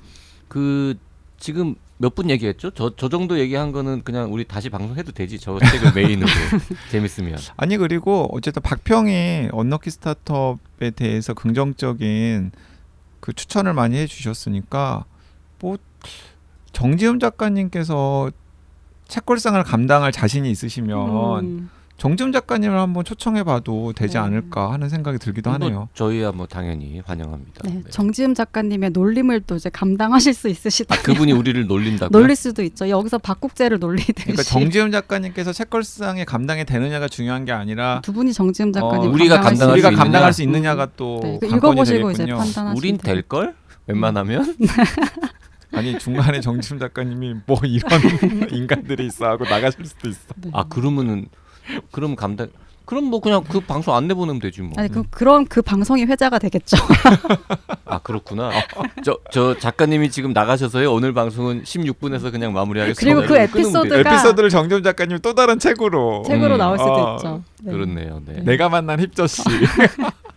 그 0.48 0.96
지금 1.38 1.74
몇 1.98 2.14
분 2.14 2.30
얘기했죠? 2.30 2.70
저, 2.70 2.94
저 2.96 3.10
정도 3.10 3.38
얘기한 3.38 3.72
거는 3.72 4.02
그냥 4.04 4.32
우리 4.32 4.44
다시 4.44 4.70
방송해도 4.70 5.12
되지. 5.12 5.38
저 5.38 5.58
책을 5.58 5.92
메인으로 5.94 6.28
재밌으면. 6.90 7.38
아니 7.58 7.76
그리고 7.76 8.26
어쨌든 8.32 8.62
박평이 8.62 9.50
언럭키 9.52 9.90
스타트업에 9.90 10.90
대해서 10.92 11.34
긍정적인 11.34 12.52
그 13.20 13.32
추천을 13.34 13.74
많이 13.74 13.98
해주셨으니까 13.98 15.04
뭐 15.60 15.76
정지음 16.72 17.18
작가님께서 17.18 18.30
책걸상을 19.10 19.62
감당할 19.64 20.12
자신이 20.12 20.50
있으시면 20.50 21.44
음, 21.44 21.70
정지음 21.98 22.32
작가님을 22.32 22.78
한번 22.78 23.04
초청해봐도 23.04 23.92
되지 23.94 24.14
네. 24.14 24.18
않을까 24.20 24.72
하는 24.72 24.88
생각이 24.88 25.18
들기도 25.18 25.50
하네요. 25.50 25.70
뭐 25.70 25.88
저희야 25.92 26.32
뭐 26.32 26.46
당연히 26.46 27.02
환영합니다. 27.04 27.60
네, 27.64 27.82
네. 27.84 27.90
정지음 27.90 28.32
작가님의 28.34 28.90
놀림을 28.90 29.42
또 29.42 29.56
이제 29.56 29.68
감당하실 29.68 30.32
수 30.32 30.48
있으시다. 30.48 30.94
아, 30.94 31.02
그분이 31.02 31.32
우리를 31.32 31.66
놀린다고요? 31.66 32.18
놀릴 32.18 32.36
수도 32.36 32.62
있죠. 32.62 32.88
여기서 32.88 33.18
박국재를 33.18 33.78
놀리듯이. 33.80 34.14
그러니까 34.14 34.42
정지음 34.44 34.90
작가님께서 34.92 35.52
책걸상에 35.52 36.24
감당이 36.24 36.64
되느냐가 36.64 37.06
중요한 37.06 37.44
게 37.44 37.52
아니라 37.52 38.00
두 38.02 38.14
분이 38.14 38.32
정지음 38.32 38.72
작가님 38.72 39.10
어, 39.10 39.12
우리가 39.12 39.40
감당할 39.42 39.74
우리가 39.74 39.88
수 39.88 39.92
있느냐. 39.92 40.02
감당할 40.04 40.32
수 40.32 40.42
있느냐가 40.42 40.88
또 40.96 41.20
네, 41.22 41.38
그 41.38 41.48
관건이 41.48 41.56
읽어보시고 41.80 42.10
이제 42.12 42.18
되겠군요. 42.24 42.38
판단하시면 42.38 42.76
우린. 42.78 42.96
될 42.96 43.20
걸? 43.22 43.54
웬만하면 43.88 44.56
아니 45.72 45.98
중간에 45.98 46.40
정지음 46.40 46.78
작가님이 46.78 47.36
뭐 47.46 47.58
이런 47.64 48.00
인간들이 48.50 49.06
있어 49.06 49.26
하고 49.26 49.44
나가실 49.44 49.84
수도 49.86 50.08
있어. 50.08 50.34
네. 50.36 50.50
아 50.52 50.64
그러면은 50.64 51.28
그럼 51.90 52.16
감당 52.16 52.48
그럼 52.90 53.04
뭐 53.04 53.20
그냥 53.20 53.44
그 53.48 53.60
방송 53.60 53.94
안 53.94 54.08
내보내면 54.08 54.40
되지 54.40 54.62
뭐. 54.62 54.72
아니 54.76 54.88
그 54.88 55.04
그럼 55.10 55.44
그 55.46 55.62
방송이 55.62 56.06
회자가 56.06 56.40
되겠죠. 56.40 56.76
아 57.86 58.00
그렇구나. 58.00 58.50
저저 59.04 59.56
작가님이 59.58 60.10
지금 60.10 60.32
나가셔서요. 60.32 60.92
오늘 60.92 61.12
방송은 61.12 61.62
16분에서 61.62 62.32
그냥 62.32 62.52
마무리하겠습니다. 62.52 63.20
그리고 63.20 63.32
그 63.32 63.52
끊으면 63.52 63.84
에피소드가-. 63.84 64.06
에피소드를 64.06 64.50
정지음 64.50 64.82
작가님 64.82 65.20
또 65.20 65.34
다른 65.34 65.60
책으로 65.60 66.24
책으로 66.26 66.56
음. 66.56 66.58
나올 66.58 66.78
수도 66.78 66.92
어, 66.92 67.16
있죠. 67.16 67.44
네. 67.62 67.70
그렇네요. 67.72 68.22
네. 68.26 68.40
내가 68.42 68.68
만난 68.68 68.98
힙저 68.98 69.28
씨. 69.28 69.42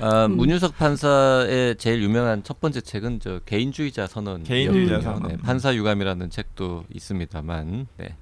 아, 0.00 0.26
음. 0.26 0.36
문유석 0.36 0.76
판사의 0.76 1.76
제일 1.76 2.02
유명한 2.02 2.42
첫 2.42 2.60
번째 2.60 2.80
책은 2.80 3.20
저 3.20 3.38
개인주의자 3.40 4.06
선언. 4.06 4.42
개인주의자 4.42 5.00
선언. 5.00 5.28
네, 5.28 5.36
판사 5.36 5.74
유감이라는 5.74 6.30
책도 6.30 6.84
있습니다만. 6.92 7.86
네. 7.98 8.16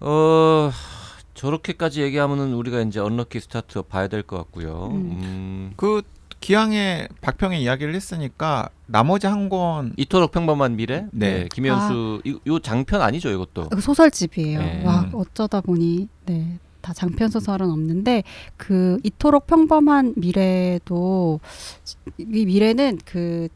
어 0.00 0.70
저렇게까지 1.34 2.00
얘기하면은 2.02 2.54
우리가 2.54 2.80
이제 2.82 3.00
언럭키 3.00 3.40
스타트 3.40 3.82
봐야 3.82 4.08
될 4.08 4.22
것 4.22 4.36
같고요. 4.38 4.88
음. 4.92 5.10
음. 5.22 5.72
그 5.76 6.02
기왕에 6.40 7.08
박평의 7.20 7.62
이야기를 7.62 7.94
했으니까 7.94 8.70
나머지 8.86 9.26
한 9.26 9.50
권 9.50 9.92
이토록 9.98 10.32
평범한 10.32 10.76
미래. 10.76 11.06
네. 11.12 11.40
네. 11.42 11.48
김연수 11.52 12.22
이, 12.24 12.38
요 12.46 12.58
장편 12.58 13.02
아니죠 13.02 13.28
이것도. 13.30 13.68
그 13.68 13.80
소설집이에요. 13.80 14.58
네. 14.58 14.82
와 14.86 15.02
음. 15.02 15.10
어쩌다 15.14 15.60
보니 15.60 16.08
네 16.24 16.58
다 16.80 16.92
장편 16.92 17.28
소설은 17.28 17.70
없는데 17.70 18.22
그 18.56 18.98
이토록 19.02 19.46
평범한 19.46 20.14
미래도 20.16 21.40
이 22.18 22.46
미래는 22.46 22.98
그 23.04 23.48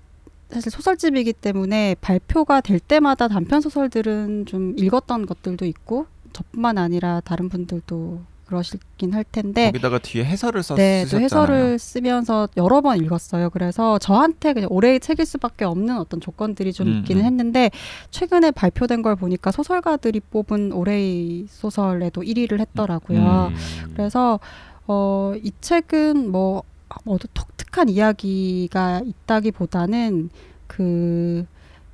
사실 0.51 0.71
소설집이기 0.71 1.33
때문에 1.33 1.97
발표가 2.01 2.61
될 2.61 2.79
때마다 2.79 3.29
단편 3.29 3.61
소설들은 3.61 4.47
좀 4.47 4.75
읽었던 4.79 5.27
것들도 5.27 5.65
있고 5.67 6.07
저뿐만 6.33 6.79
아니라 6.79 7.21
다른 7.25 7.49
분들도 7.49 8.21
그러시긴 8.47 9.13
할 9.15 9.25
텐데 9.25 9.67
거기다가 9.67 9.99
뒤에 9.99 10.25
해설을 10.25 10.63
써 10.63 10.75
네, 10.75 11.03
또 11.05 11.09
쓰셨잖아요. 11.19 11.25
해설을 11.25 11.79
쓰면서 11.79 12.49
여러 12.57 12.81
번 12.81 13.03
읽었어요. 13.03 13.51
그래서 13.51 13.99
저한테 13.99 14.53
그냥 14.53 14.69
올해의 14.71 15.01
책일 15.01 15.25
수밖에 15.27 15.65
없는 15.65 15.99
어떤 15.99 16.21
조건들이 16.21 16.73
좀 16.73 16.89
음, 16.89 16.93
있기는 16.99 17.23
음. 17.23 17.27
했는데 17.27 17.71
최근에 18.11 18.51
발표된 18.51 19.03
걸 19.03 19.17
보니까 19.17 19.51
소설가들이 19.51 20.21
뽑은 20.21 20.73
올해의 20.73 21.47
소설에도 21.49 22.23
1위를 22.23 22.61
했더라고요. 22.61 23.51
음. 23.51 23.93
그래서 23.95 24.41
어, 24.87 25.33
이 25.43 25.51
책은 25.61 26.31
뭐 26.31 26.63
뭐도 27.05 27.29
독특한 27.35 27.89
이야기가 27.89 29.03
있다기보다는 29.05 30.31
그 30.67 31.47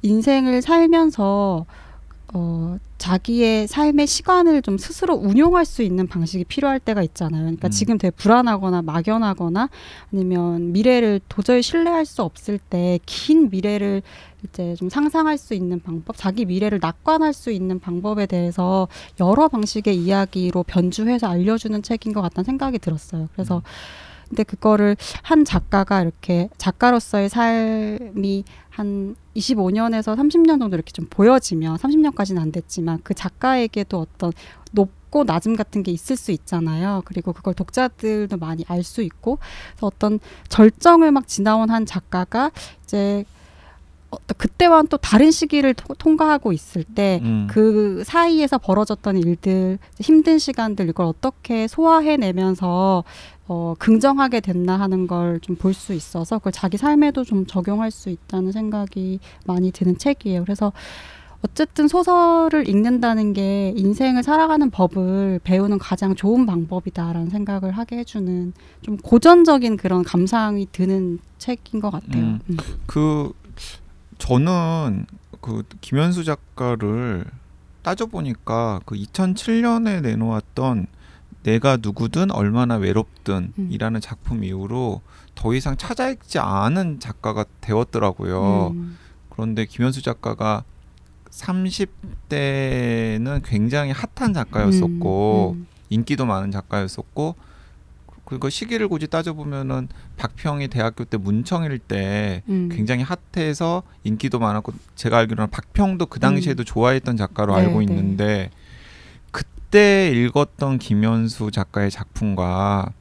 인생을 0.03 0.63
살면서 0.63 1.67
어, 2.33 2.79
자기의 2.99 3.67
삶의 3.67 4.07
시간을 4.07 4.63
좀 4.63 4.79
스스로 4.79 5.15
운용할 5.15 5.65
수 5.65 5.83
있는 5.83 6.07
방식이 6.07 6.45
필요할 6.45 6.79
때가 6.79 7.03
있잖아요. 7.03 7.43
그러니까 7.43 7.69
음. 7.69 7.71
지금 7.71 7.99
되게 7.99 8.11
불안하거나 8.15 8.83
막연하거나 8.83 9.69
아니면 10.13 10.73
미래를 10.73 11.21
도저히 11.29 11.63
신뢰할 11.63 12.07
수 12.07 12.23
없을 12.23 12.59
때 12.59 12.99
긴 13.07 13.51
미래를 13.51 14.03
이제 14.45 14.75
좀 14.77 14.89
상상할 14.89 15.39
수 15.39 15.55
있는 15.55 15.81
방법, 15.81 16.17
자기 16.17 16.45
미래를 16.45 16.79
낙관할 16.81 17.33
수 17.33 17.51
있는 17.51 17.79
방법에 17.81 18.27
대해서 18.27 18.89
여러 19.21 19.49
방식의 19.49 19.97
이야기로 19.97 20.63
변주해서 20.63 21.27
알려주는 21.27 21.83
책인 21.83 22.13
것 22.13 22.23
같다는 22.23 22.45
생각이 22.45 22.79
들었어요. 22.79 23.29
그래서 23.33 23.63
근데 24.29 24.45
그거를 24.45 24.97
한 25.23 25.45
작가가 25.45 26.01
이렇게 26.01 26.49
작가로서의 26.57 27.29
삶이 27.29 28.45
한 28.71 29.17
25년에서 29.37 30.17
30년 30.17 30.59
정도 30.59 30.77
이렇게 30.77 30.93
좀 30.93 31.07
보여지면 31.11 31.77
30년까지는 31.77 32.39
안 32.41 32.53
됐지만 32.53 33.01
그 33.03 33.15
작가에게도 33.15 33.99
어떤 34.01 34.33
높고 34.73 35.25
낮음 35.25 35.57
같은 35.57 35.83
게 35.83 35.93
있을 35.93 36.17
수 36.17 36.31
있잖아요. 36.33 37.03
그리고 37.05 37.33
그걸 37.33 37.55
독자들도 37.55 38.37
많이 38.39 38.65
알 38.69 38.83
수 38.83 39.03
있고 39.03 39.39
그래서 39.73 39.87
어떤 39.87 40.19
절정을 40.49 41.11
막 41.13 41.27
지나온 41.29 41.71
한 41.71 41.87
작가가 41.87 42.51
이제 42.85 43.25
어떤 44.11 44.37
그때와는 44.39 44.89
또 44.89 44.97
다른 44.97 45.31
시기를 45.31 45.75
토- 45.75 45.95
통과하고 45.95 46.53
있을 46.53 46.83
때 46.83 47.21
음. 47.23 47.47
그 47.49 48.03
사이에서 48.05 48.59
벌어졌던 48.59 49.17
일들, 49.19 49.79
힘든 50.01 50.39
시간들 50.41 50.89
이걸 50.89 51.07
어떻게 51.07 51.69
소화해내면서 51.69 53.05
어, 53.53 53.75
긍정하게 53.79 54.41
됐나 54.41 54.79
하는 54.79 55.07
걸 55.07 55.41
좀 55.43 55.57
볼 55.57 55.75
수 55.75 55.93
있어서 55.93 56.39
그걸 56.39 56.53
자기 56.53 56.77
삶에도 56.77 57.25
좀 57.25 57.47
적용할 57.47 57.91
수 57.91 58.11
있다는 58.11 58.53
생각이 58.53 59.19
많이 59.47 59.71
드는 59.73 59.99
책이에요. 59.99 60.43
그래서 60.45 60.73
어쨌든 61.43 61.89
소설을 61.89 62.69
읽는다는 62.69 63.33
게 63.33 63.73
인생을 63.75 64.23
살아가는 64.23 64.69
법을 64.71 65.41
배우는 65.43 65.79
가장 65.79 66.15
좋은 66.15 66.45
방법이다라는 66.47 67.31
생각을 67.31 67.73
하게 67.73 67.99
해주는 67.99 68.53
좀 68.83 68.97
고전적인 68.99 69.77
그런 69.79 70.05
감상이 70.05 70.67
드는 70.71 71.19
책인 71.39 71.81
것 71.81 71.91
같아요. 71.91 72.23
음. 72.23 72.41
음. 72.51 72.57
그 72.87 73.33
저는 74.19 75.07
그 75.41 75.63
김현수 75.81 76.25
작가를 76.25 77.25
따져 77.83 78.05
보니까 78.07 78.81
그 78.85 78.95
2007년에 78.95 80.03
내놓았던 80.03 80.87
내가 81.43 81.79
누구든 81.81 82.31
얼마나 82.31 82.77
음. 82.77 82.83
외롭든이라는 82.83 84.01
작품 84.01 84.45
이후로 84.45 85.01
더 85.35 85.55
이상 85.55 85.77
찾아 85.77 86.09
읽지 86.11 86.39
않은 86.39 87.01
작가가 87.01 87.45
되었더라고요. 87.61 88.73
음. 88.75 88.97
그런데 89.31 89.65
김현수 89.65 90.03
작가가 90.03 90.63
30대는 91.31 93.41
굉장히 93.45 93.93
핫한 93.93 94.35
작가였었고 94.35 95.55
음, 95.57 95.67
인기도 95.89 96.27
많은 96.27 96.51
작가였었고 96.51 97.37
그거 98.25 98.51
시기를 98.51 98.89
굳이 98.89 99.09
따져 99.09 99.33
보면은 99.33 99.89
박평이 100.17 100.69
대학교 100.69 101.05
때 101.05 101.17
문청일 101.17 101.79
때 101.79 102.43
음. 102.49 102.69
굉장히 102.71 103.03
핫해서 103.03 103.83
인기도 104.05 104.39
많았고 104.39 104.73
제가 104.95 105.19
알기로는 105.19 105.51
박평도 105.51 106.07
그 106.07 106.21
당시에도 106.21 106.63
좋아했던 106.63 107.17
작가로 107.17 107.55
음. 107.55 107.57
네, 107.57 107.65
알고 107.65 107.79
네. 107.79 107.85
있는데 107.85 108.51
그때 109.71 110.11
읽었던 110.11 110.81
김현수 110.81 111.53
작가의 111.53 111.93
작품과 111.93 112.93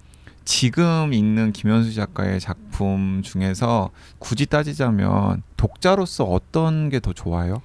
지금 0.45 1.13
읽는 1.13 1.51
김현수 1.51 1.95
작가의 1.95 2.39
작품 2.39 3.23
중에서 3.23 3.89
굳이 4.19 4.45
따지자면 4.45 5.41
독자로서 5.57 6.25
어떤 6.25 6.89
게 6.89 6.99
더 6.99 7.11
좋아요? 7.11 7.63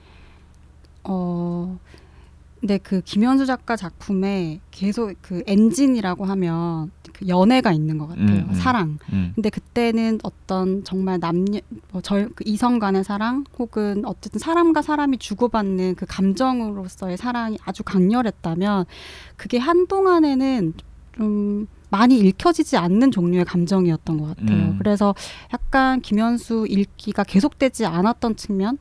어, 1.02 1.78
근데 2.64 2.78
그 2.78 3.02
김현수 3.02 3.44
작가 3.44 3.76
작품에 3.76 4.58
계속 4.70 5.12
그 5.20 5.42
엔진이라고 5.46 6.24
하면 6.24 6.92
그 7.12 7.28
연애가 7.28 7.72
있는 7.72 7.98
것 7.98 8.06
같아요. 8.06 8.26
음, 8.26 8.46
음. 8.48 8.54
사랑. 8.54 8.98
음. 9.12 9.32
근데 9.34 9.50
그때는 9.50 10.18
어떤 10.22 10.82
정말 10.82 11.20
남녀, 11.20 11.60
뭐 11.92 12.00
절, 12.00 12.30
그 12.34 12.42
이성 12.46 12.78
간의 12.78 13.04
사랑 13.04 13.44
혹은 13.58 14.02
어쨌든 14.06 14.38
사람과 14.38 14.80
사람이 14.80 15.18
주고받는 15.18 15.96
그 15.96 16.06
감정으로서의 16.08 17.18
사랑이 17.18 17.58
아주 17.66 17.82
강렬했다면 17.82 18.86
그게 19.36 19.58
한동안에는 19.58 20.72
좀 21.16 21.68
많이 21.90 22.18
읽혀지지 22.18 22.78
않는 22.78 23.10
종류의 23.10 23.44
감정이었던 23.44 24.16
것 24.16 24.38
같아요. 24.38 24.56
음. 24.56 24.76
그래서 24.78 25.14
약간 25.52 26.00
김현수 26.00 26.64
읽기가 26.70 27.24
계속되지 27.24 27.84
않았던 27.84 28.36
측면 28.36 28.78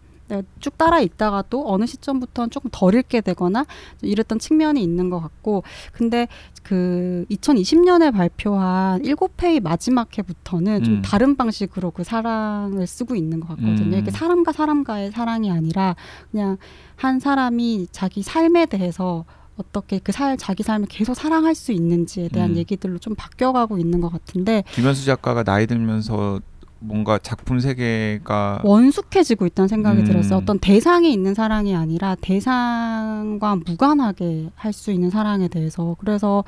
쭉 0.60 0.78
따라 0.78 1.00
읽다가도 1.00 1.72
어느 1.72 1.86
시점부터는 1.86 2.50
조금 2.50 2.70
덜 2.72 2.96
읽게 2.96 3.22
되거나 3.22 3.66
이랬던 4.02 4.40
측면이 4.40 4.82
있는 4.82 5.10
것 5.10 5.20
같고 5.20 5.64
근데 5.92 6.28
그 6.64 7.26
2020년에 7.30 8.12
발표한 8.14 9.04
일곱 9.06 9.42
회의 9.44 9.60
마지막 9.60 10.18
회부터는 10.18 10.84
좀 10.84 10.94
음. 10.96 11.02
다른 11.04 11.36
방식으로 11.36 11.92
그 11.92 12.04
사랑을 12.04 12.88
쓰고 12.88 13.16
있는 13.16 13.40
것 13.40 13.50
같거든요. 13.50 13.98
음. 13.98 14.00
이게 14.00 14.12
사람과 14.12 14.52
사람과의 14.52 15.12
사랑이 15.12 15.52
아니라 15.52 15.96
그냥 16.32 16.58
한 16.96 17.20
사람이 17.20 17.88
자기 17.92 18.24
삶에 18.24 18.66
대해서 18.66 19.26
어떻게 19.58 20.00
그 20.00 20.12
살, 20.12 20.38
자기 20.38 20.64
삶을 20.64 20.88
계속 20.88 21.14
사랑할 21.14 21.54
수 21.54 21.72
있는지에 21.72 22.30
대한 22.30 22.52
음. 22.52 22.58
얘기들로 22.58 22.98
좀 22.98 23.14
바뀌어가고 23.16 23.78
있는 23.78 24.02
것 24.02 24.12
같은데 24.12 24.64
김현수 24.72 25.06
작가가 25.06 25.44
나이 25.44 25.68
들면서 25.68 26.40
뭔가 26.86 27.18
작품 27.18 27.60
세계가 27.60 28.62
원숙해지고 28.64 29.46
있다는 29.46 29.68
생각이 29.70 30.02
음. 30.02 30.06
들었어요. 30.06 30.40
어떤 30.40 30.60
대상이 30.60 31.12
있는 31.14 31.34
사랑이 31.34 31.76
아니라 31.76 32.16
대상과 32.22 33.56
무관하게 33.66 34.50
할 34.56 34.74
수 34.74 34.92
있는 34.92 35.10
사랑에 35.10 35.48
대해서. 35.48 35.96
그래서 36.00 36.44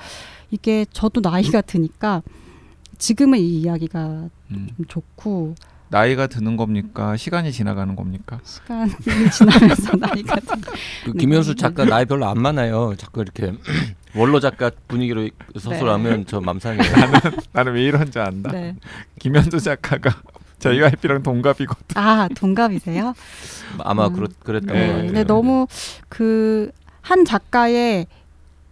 이게 0.51 0.85
저도 0.91 1.21
나이가 1.21 1.61
드니까 1.61 2.21
지금은 2.97 3.39
이 3.39 3.61
이야기가 3.61 4.29
음. 4.51 4.67
좀 4.75 4.85
좋고 4.87 5.55
나이가 5.89 6.27
드는 6.27 6.57
겁니까? 6.57 7.15
시간이 7.15 7.51
지나가는 7.51 7.95
겁니까? 7.95 8.39
시간이 8.43 8.91
지나면서 9.31 9.95
나이가 9.97 10.35
드그 10.39 11.11
네. 11.11 11.19
김현수 11.19 11.55
작가 11.55 11.85
나이 11.85 12.05
별로 12.05 12.25
안 12.27 12.41
많아요. 12.41 12.95
자꾸 12.97 13.21
이렇게 13.21 13.53
원로 14.15 14.39
작가 14.39 14.71
분위기로 14.87 15.29
소설하면 15.57 16.25
저 16.27 16.41
맘상해요. 16.41 16.81
나는 17.53 17.73
왜 17.73 17.83
이런지 17.83 18.19
안다. 18.19 18.51
네. 18.51 18.75
김현수 19.19 19.59
작가가 19.59 20.21
저희 20.59 20.79
와이프랑 20.81 21.21
동갑이거든. 21.23 21.83
아 21.95 22.27
동갑이세요? 22.35 23.13
아마 23.79 24.07
음. 24.07 24.13
그렇, 24.13 24.27
그랬던 24.39 24.73
네. 24.75 24.87
것 24.87 24.91
같아요. 24.93 25.05
근데 25.07 25.23
너무 25.23 25.67
그 26.09 26.71
한 27.05 27.23
작가의 27.23 28.07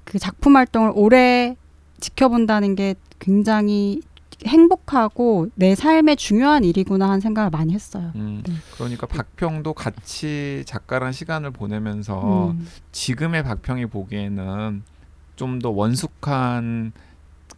그 0.04 0.17
작품 0.17 0.58
활동을 0.58 0.91
오래 0.95 1.56
지켜본다는 1.99 2.73
게 2.73 2.95
굉장히 3.19 4.02
행복하고 4.45 5.47
내 5.55 5.75
삶에 5.75 6.15
중요한 6.15 6.63
일이구나 6.63 7.07
하는 7.07 7.19
생각을 7.19 7.49
많이 7.49 7.73
했어요. 7.73 8.11
음, 8.15 8.43
네. 8.45 8.53
그러니까 8.75 9.07
박평도 9.07 9.73
같이 9.73 10.63
작가랑 10.65 11.11
시간을 11.11 11.51
보내면서 11.51 12.51
음. 12.51 12.67
지금의 12.91 13.43
박평이 13.43 13.87
보기에는 13.87 14.83
좀 15.35 15.59
더 15.59 15.69
원숙한 15.69 16.93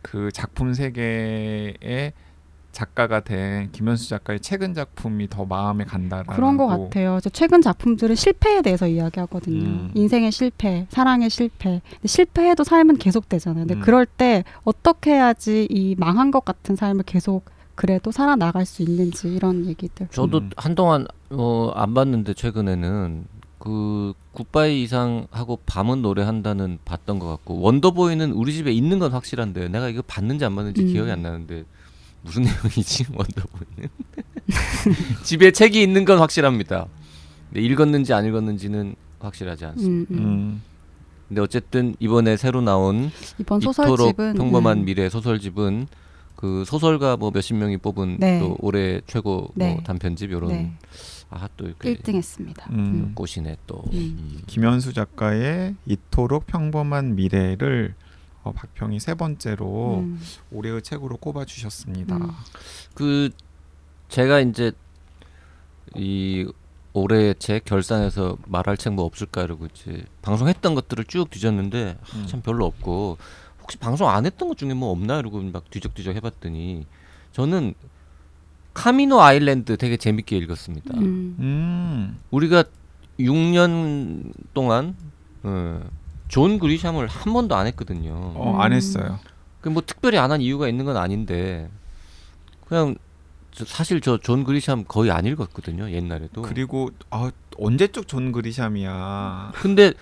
그 0.02 0.32
작품 0.32 0.74
세계의 0.74 2.14
작가가 2.76 3.22
된 3.22 3.72
김현수 3.72 4.10
작가의 4.10 4.42
최근 4.42 4.74
작품이 4.74 5.30
더 5.30 5.46
마음에 5.46 5.86
간다라고 5.86 6.34
그런 6.34 6.58
것 6.58 6.68
같아요. 6.68 7.20
저 7.24 7.30
최근 7.30 7.62
작품들은 7.62 8.16
실패에 8.16 8.62
대해서 8.62 8.86
이야기하거든요. 8.86 9.64
음. 9.66 9.92
인생의 9.94 10.34
실패, 10.34 10.86
사랑의 10.90 11.30
실패. 11.30 11.82
근데 11.90 12.08
실패해도 12.08 12.66
삶은 12.66 12.98
계속되잖아요. 12.98 13.66
근데 13.66 13.76
음. 13.76 13.80
그럴 13.80 14.06
때 14.06 14.44
어떻게 14.66 15.12
해야지 15.12 15.68
이 15.70 15.96
망한 15.98 16.32
것 16.32 16.44
같은 16.44 16.76
삶을 16.76 17.06
계속 17.06 17.46
그래도 17.76 18.12
살아나갈 18.12 18.66
수 18.66 18.84
있는지 18.84 19.30
이런 19.30 19.66
얘기들. 19.68 20.10
저도 20.12 20.40
음. 20.40 20.50
한동안 20.58 21.08
어, 21.30 21.72
안 21.76 21.94
봤는데 21.94 22.34
최근에는 22.34 23.24
그그 23.58 24.14
굿바이 24.34 24.84
이상 24.84 25.28
하고 25.32 25.60
밤은 25.66 26.02
노래한다는 26.02 26.80
봤던 26.84 27.20
것 27.20 27.28
같고 27.28 27.62
원더보이는 27.62 28.34
우리 28.34 28.52
집에 28.52 28.74
있는 28.74 29.00
건 29.00 29.14
확실한데 29.14 29.70
내가 29.70 29.88
이거 29.88 30.02
봤는지 30.06 30.44
안 30.44 30.58
봤는지 30.58 30.82
음. 30.82 30.88
기억이 30.88 31.10
안 31.10 31.22
나는데 31.22 31.64
무슨 32.26 32.44
내용이지 32.44 33.06
원더보이는 33.14 33.90
집에 35.24 35.52
책이 35.52 35.82
있는 35.82 36.06
건 36.06 36.20
확실합니다. 36.20 36.88
근데 37.50 37.62
읽었는지 37.62 38.14
안 38.14 38.26
읽었는지는 38.26 38.96
확실하지 39.20 39.66
않습니다. 39.66 40.14
음, 40.14 40.18
음. 40.18 40.24
음. 40.26 40.62
근데 41.28 41.42
어쨌든 41.42 41.96
이번에 42.00 42.38
새로 42.38 42.62
나온 42.62 43.12
이번 43.40 43.62
소설집은 43.62 44.36
평범한 44.36 44.80
음, 44.80 44.86
미래 44.86 45.10
소설집은 45.10 45.88
그 46.36 46.64
소설가 46.66 47.18
뭐 47.18 47.32
몇십 47.32 47.56
명이 47.56 47.78
뽑은 47.78 48.18
네. 48.20 48.40
또 48.40 48.58
올해 48.60 49.02
최고 49.08 49.50
네. 49.56 49.74
뭐 49.74 49.84
단편집 49.84 50.30
이런 50.32 50.50
네, 50.50 50.74
아또 51.30 51.66
이렇게 51.66 51.96
1등했습니다. 51.96 52.70
음. 52.72 53.12
꽃이네 53.16 53.58
또. 53.66 53.84
음. 53.94 53.98
음. 54.20 54.42
김현수 54.46 54.94
작가의 54.94 55.76
이토록 55.86 56.46
평범한 56.46 57.16
미래를 57.16 57.96
어, 58.46 58.52
박평이 58.52 59.00
세 59.00 59.16
번째로 59.16 60.02
음. 60.04 60.22
올해의 60.52 60.84
책으로 60.84 61.18
꼽아 61.18 61.46
주셨습니다. 61.46 62.16
음. 62.16 62.30
그 62.94 63.32
제가 64.08 64.40
이제 64.40 64.72
이 65.96 66.48
올해 66.94 67.34
책 67.34 67.66
결산해서 67.66 68.38
말할 68.46 68.78
책 68.78 68.94
뭐 68.94 69.04
없을까 69.04 69.42
이러고 69.44 69.66
이제 69.66 70.06
방송했던 70.22 70.76
것들을 70.76 71.06
쭉 71.06 71.30
뒤졌는데 71.30 71.98
아, 72.00 72.18
음. 72.18 72.26
참 72.28 72.42
별로 72.42 72.66
없고 72.68 73.18
혹시 73.62 73.78
방송 73.80 74.08
안 74.10 74.28
했던 74.28 74.48
것 74.48 74.58
중에 74.58 74.76
뭐 74.76 74.92
없나 74.92 75.18
이러고 75.20 75.42
막 75.42 75.70
뒤적뒤적 75.72 76.16
해봤더니 76.16 76.86
저는 77.32 77.74
카미노 78.76 79.22
아일랜드 79.22 79.76
되게 79.78 79.98
재밌게 79.98 80.38
읽었습니다. 80.38 80.94
음. 80.98 81.36
음. 81.40 82.20
우리가 82.30 82.64
6년 83.20 84.32
동안 84.54 84.96
어, 85.42 85.82
존 86.28 86.60
그리샴을 86.60 87.08
한 87.08 87.34
번도 87.34 87.56
안 87.56 87.68
했거든요. 87.68 88.14
어, 88.36 88.58
안 88.60 88.72
음. 88.72 88.78
했어요. 88.78 89.20
그뭐 89.62 89.82
특별히 89.86 90.18
안 90.18 90.32
한 90.32 90.42
이유가 90.42 90.68
있는 90.68 90.86
건 90.86 90.98
아닌데 90.98 91.70
그냥 92.68 92.96
저 93.52 93.64
사실 93.66 94.02
저 94.02 94.18
존 94.18 94.44
그리샴 94.44 94.84
거의 94.88 95.12
안 95.12 95.26
읽었거든요 95.26 95.90
옛날에도. 95.92 96.42
그리고 96.42 96.90
아, 97.10 97.32
언제적 97.58 98.08
존 98.08 98.32
그리샴이야. 98.32 99.54
근데 99.56 99.94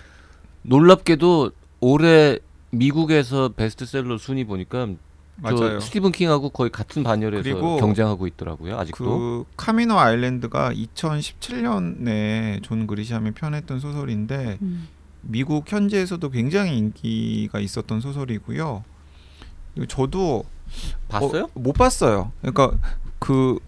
놀랍게도 0.62 1.50
올해 1.80 2.38
미국에서 2.70 3.50
베스트셀러 3.50 4.18
순위 4.18 4.44
보니까 4.44 4.88
맞아요. 5.36 5.56
저 5.56 5.80
스티븐 5.80 6.12
킹하고 6.12 6.50
거의 6.50 6.70
같은 6.70 7.02
반열에서 7.02 7.42
그리고 7.42 7.76
경쟁하고 7.76 8.26
있더라고요 8.26 8.78
아직도. 8.78 9.04
그 9.04 9.44
카미노 9.56 9.98
아일랜드가 9.98 10.72
2017년에 10.72 12.62
존 12.62 12.86
그리샴이 12.86 13.32
펴냈던 13.32 13.80
소설인데 13.80 14.58
음. 14.62 14.88
미국 15.26 15.70
현지에서도 15.70 16.28
굉장히 16.30 16.78
인기가 16.78 17.60
있었던 17.60 18.00
소설이고요. 18.00 18.84
저도 19.88 20.44
봤어요? 21.08 21.44
어, 21.44 21.48
못 21.54 21.72
봤어요. 21.72 22.32
그러니까 22.42 22.72
그 23.18 23.58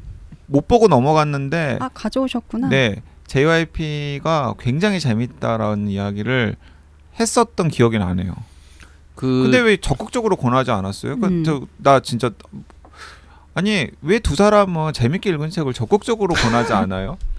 못 0.46 0.68
보고 0.68 0.88
넘어갔는데 0.88 1.78
아 1.80 1.88
가져오셨구나. 1.92 2.68
네 2.68 3.02
JYP가 3.26 4.54
굉장히 4.58 5.00
재밌다라는 5.00 5.88
이야기를 5.88 6.56
했었던 7.18 7.68
기억이 7.68 7.98
나네요. 7.98 8.32
그 9.14 9.42
근데 9.42 9.58
왜 9.60 9.76
적극적으로 9.78 10.36
권하지 10.36 10.70
않았어요? 10.70 11.18
그, 11.18 11.26
음. 11.26 11.44
저, 11.44 11.62
나 11.78 12.00
진짜 12.00 12.30
아니 13.54 13.88
왜 14.02 14.18
두 14.18 14.36
사람은 14.36 14.92
재밌게 14.92 15.30
읽은 15.30 15.50
책을 15.50 15.72
적극적으로 15.72 16.34
권하지 16.34 16.72
않아요? 16.74 17.18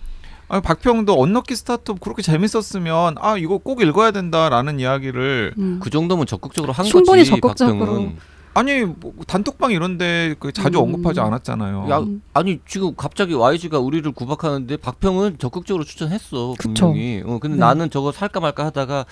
아, 0.50 0.62
박평도 0.62 1.14
언럭키 1.20 1.56
스타트업 1.56 2.00
그렇게 2.00 2.22
재밌었으면 2.22 3.16
아 3.20 3.38
이거 3.38 3.58
꼭 3.58 3.82
읽어야 3.82 4.12
된다라는 4.12 4.80
이야기를 4.80 5.56
음. 5.58 5.80
그 5.82 5.90
정도면 5.90 6.26
적극적으로 6.26 6.72
한 6.74 6.86
충분히 6.86 7.20
거지 7.22 7.32
적극적으로. 7.32 7.80
박병은. 7.86 8.18
아니 8.58 8.84
뭐 8.86 9.13
단톡방 9.28 9.72
이런데 9.72 10.34
그 10.39 10.52
자주 10.52 10.80
음. 10.80 10.84
언급하지 10.86 11.20
않았잖아요. 11.20 11.86
야, 11.91 12.00
음. 12.00 12.24
아니 12.34 12.60
지금 12.67 12.96
갑자기 12.96 13.36
YG가 13.36 13.78
우리를 13.78 14.12
구박하는데 14.13 14.78
박평은 14.78 15.38
적극적으로 15.38 15.84
추천했어 15.84 16.56
그쵸. 16.58 16.88
분명히. 16.88 17.22
어, 17.24 17.38
근데 17.38 17.56
네. 17.56 17.60
나는 17.60 17.91
저거 17.91 18.12
살까 18.12 18.39
말까 18.39 18.65
하다가 18.65 19.06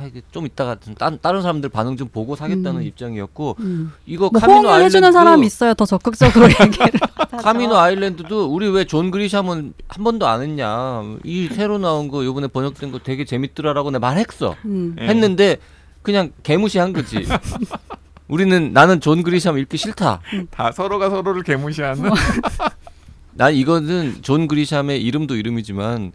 아 0.00 0.04
이게 0.04 0.22
좀 0.32 0.46
이따가 0.46 0.74
좀 0.80 0.94
딴, 0.96 1.18
다른 1.22 1.42
사람들 1.42 1.68
반응 1.70 1.96
좀 1.96 2.08
보고 2.08 2.34
사겠다는 2.34 2.80
음. 2.80 2.82
입장이었고 2.82 3.56
음. 3.60 3.92
이거 4.04 4.30
뭐 4.32 4.40
카미노 4.40 4.68
아일랜드 4.68 4.84
해주는 4.96 5.12
사람이 5.12 5.46
있어야 5.46 5.74
더 5.74 5.84
적극적으로 5.86 6.46
얘기를. 6.60 6.90
카미노 7.42 7.76
아일랜드도 7.76 8.46
우리 8.46 8.68
왜 8.68 8.84
존 8.84 9.12
그리샴은 9.12 9.74
한 9.86 10.04
번도 10.04 10.26
안 10.26 10.42
했냐 10.42 11.02
이 11.24 11.48
새로 11.52 11.78
나온 11.78 12.08
거 12.08 12.24
요번에 12.24 12.48
번역된 12.48 12.90
거 12.90 12.98
되게 12.98 13.24
재밌더라라고 13.24 13.90
내가 13.92 14.00
말했어 14.00 14.56
음. 14.64 14.96
예. 15.00 15.06
했는데 15.06 15.58
그냥 16.02 16.32
개무시한 16.42 16.92
거지 16.92 17.26
우리는 18.28 18.72
나는 18.72 19.00
존 19.00 19.22
그리샴 19.22 19.56
읽기 19.58 19.76
싫다 19.76 20.20
다 20.50 20.72
서로가 20.72 21.10
서로를 21.10 21.42
개무시하는. 21.42 22.10
난 23.34 23.54
이거는 23.54 24.22
존 24.22 24.48
그리샴의 24.48 25.00
이름도 25.02 25.36
이름이지만 25.36 26.12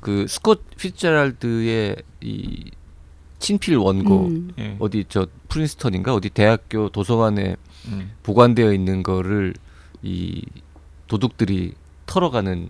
그 0.00 0.26
스콧 0.28 0.76
피츠제랄드의 0.76 1.96
이 2.22 2.70
친필 3.40 3.76
원고 3.76 4.26
음. 4.26 4.52
예. 4.58 4.76
어디 4.78 5.04
저 5.08 5.26
프린스턴인가 5.48 6.14
어디 6.14 6.30
대학교 6.30 6.88
도서관에 6.88 7.56
음. 7.88 8.12
보관되어 8.22 8.72
있는 8.72 9.02
거를 9.02 9.54
이 10.02 10.44
도둑들이 11.08 11.74
털어가는 12.06 12.68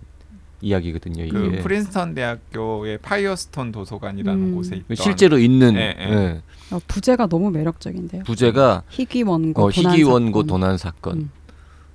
이야기거든요. 0.61 1.23
이게 1.23 1.31
그 1.31 1.59
프린스턴 1.61 2.13
대학교의 2.13 2.99
파이어스톤 2.99 3.71
도서관이라는 3.71 4.43
음. 4.43 4.55
곳에 4.55 4.77
있던 4.77 4.95
실제로 4.95 5.37
있는 5.37 5.75
예, 5.75 5.95
예. 5.99 6.41
예. 6.71 6.75
어, 6.75 6.81
부제가 6.87 7.27
너무 7.27 7.51
매력적인데요. 7.51 8.23
부제가 8.23 8.83
희귀 8.89 9.23
원고, 9.23 9.63
어, 9.65 9.71
도난 9.71 9.93
희귀 9.93 10.03
원고. 10.03 10.43
도난 10.43 10.77
사건. 10.77 11.17
음. 11.17 11.31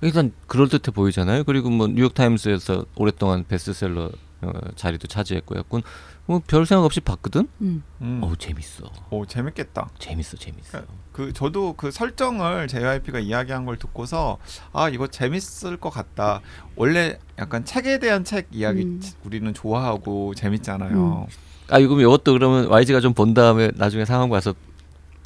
일단 0.02 0.32
그럴 0.46 0.68
듯해 0.68 0.92
보이잖아요. 0.94 1.44
그리고 1.44 1.70
뭐 1.70 1.86
뉴욕 1.88 2.12
타임스에서 2.12 2.84
오랫동안 2.96 3.44
베스트셀러 3.48 4.10
어, 4.42 4.50
자리도 4.76 5.08
차지했고 5.08 5.56
했군. 5.56 5.82
뭐별 6.26 6.66
생각 6.66 6.84
없이 6.84 7.00
봤거든. 7.00 7.48
음. 7.62 7.82
음. 8.02 8.20
어우 8.22 8.36
재밌어. 8.36 8.84
오 9.10 9.24
재밌겠다. 9.24 9.88
재밌어 9.98 10.36
재밌어. 10.36 10.82
그 11.12 11.32
저도 11.32 11.72
그 11.74 11.90
설정을 11.90 12.68
JYP가 12.68 13.20
이야기한 13.20 13.64
걸 13.64 13.78
듣고서 13.78 14.36
아 14.72 14.88
이거 14.90 15.06
재밌을 15.06 15.78
것 15.78 15.88
같다. 15.88 16.42
원래 16.74 17.18
약간 17.38 17.64
책에 17.64 17.98
대한 17.98 18.24
책 18.24 18.48
이야기 18.50 18.82
음. 18.82 19.00
우리는 19.24 19.54
좋아하고 19.54 20.34
재밌잖아요. 20.34 21.26
아 21.68 21.78
이거 21.78 22.00
이것도 22.00 22.32
그러면 22.32 22.68
YG가 22.68 23.00
좀 23.00 23.12
본 23.14 23.34
다음에 23.34 23.70
나중에 23.74 24.04
상황 24.04 24.28
봐서 24.30 24.54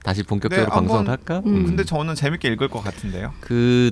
다시 0.03 0.23
본격적으로 0.23 0.67
네, 0.69 0.73
방송을 0.75 1.09
할까? 1.09 1.43
음. 1.45 1.67
근데 1.67 1.85
저는 1.85 2.15
재밌게 2.15 2.49
읽을 2.53 2.69
것 2.69 2.83
같은데요. 2.83 3.33
그 3.41 3.91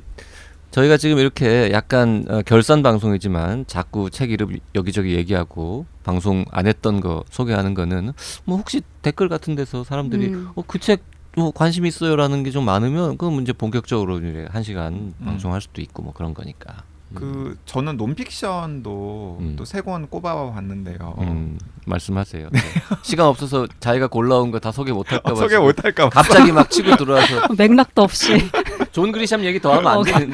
저희가 0.71 0.97
지금 0.99 1.19
이렇게 1.19 1.71
약간 1.73 2.25
어, 2.29 2.43
결산 2.43 2.83
방송이지만 2.83 3.67
자꾸 3.67 4.11
책 4.11 4.31
이름 4.31 4.59
여기저기 4.75 5.15
얘기하고 5.15 5.87
방송 6.05 6.45
안 6.51 6.67
했던 6.67 7.01
거 7.01 7.25
소개하는 7.31 7.75
거는 7.75 8.13
뭐 8.45 8.57
혹시 8.59 8.83
댓글 9.03 9.29
같은 9.29 9.55
데서 9.55 9.85
사람들이 9.85 10.29
음. 10.29 10.49
어그책 10.55 11.03
뭐 11.37 11.51
관심 11.53 11.87
있어요라는 11.87 12.43
게 12.43 12.51
좀 12.51 12.65
많으면 12.65 13.17
그건 13.19 13.35
문제 13.35 13.53
본격적으로 13.53 14.19
이제 14.19 14.47
한 14.51 14.63
시간 14.63 14.93
음. 14.95 15.15
방송할 15.25 15.61
수도 15.61 15.81
있고 15.83 16.03
뭐 16.03 16.13
그런 16.13 16.33
거니까. 16.35 16.83
그 17.15 17.57
저는 17.65 17.97
논픽션도 17.97 19.39
음. 19.41 19.57
또세 19.57 19.81
권 19.81 20.07
꼽아 20.09 20.53
봤는데요. 20.53 21.15
음, 21.21 21.59
말씀하세요. 21.87 22.49
네. 22.53 22.61
시간 23.03 23.27
없어서 23.29 23.67
자기가 23.81 24.09
골라온 24.09 24.51
거 24.51 24.59
다 24.59 24.73
소개 24.73 24.93
못 24.93 25.11
할까 25.11 25.31
봐. 25.31 25.35
소개 25.37 25.49
지금 25.51 25.63
못할까 25.65 26.11
봐. 26.11 26.23
갑자기 26.23 26.53
막 26.53 26.71
치고 26.71 26.97
들어와서 26.97 27.49
맥락도 27.57 28.03
없이. 28.03 28.51
존 28.93 29.13
그리샴 29.13 29.43
얘기 29.45 29.59
더 29.61 29.73
하면 29.75 29.87
안 29.87 29.99
어, 29.99 30.03
되는. 30.03 30.31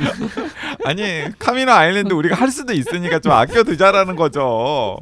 아니 0.84 1.24
카미노 1.38 1.72
아일랜드 1.72 2.12
우리가 2.12 2.36
할 2.36 2.50
수도 2.50 2.72
있으니까 2.72 3.18
좀 3.18 3.32
아껴두자라는 3.32 4.16
거죠. 4.16 4.98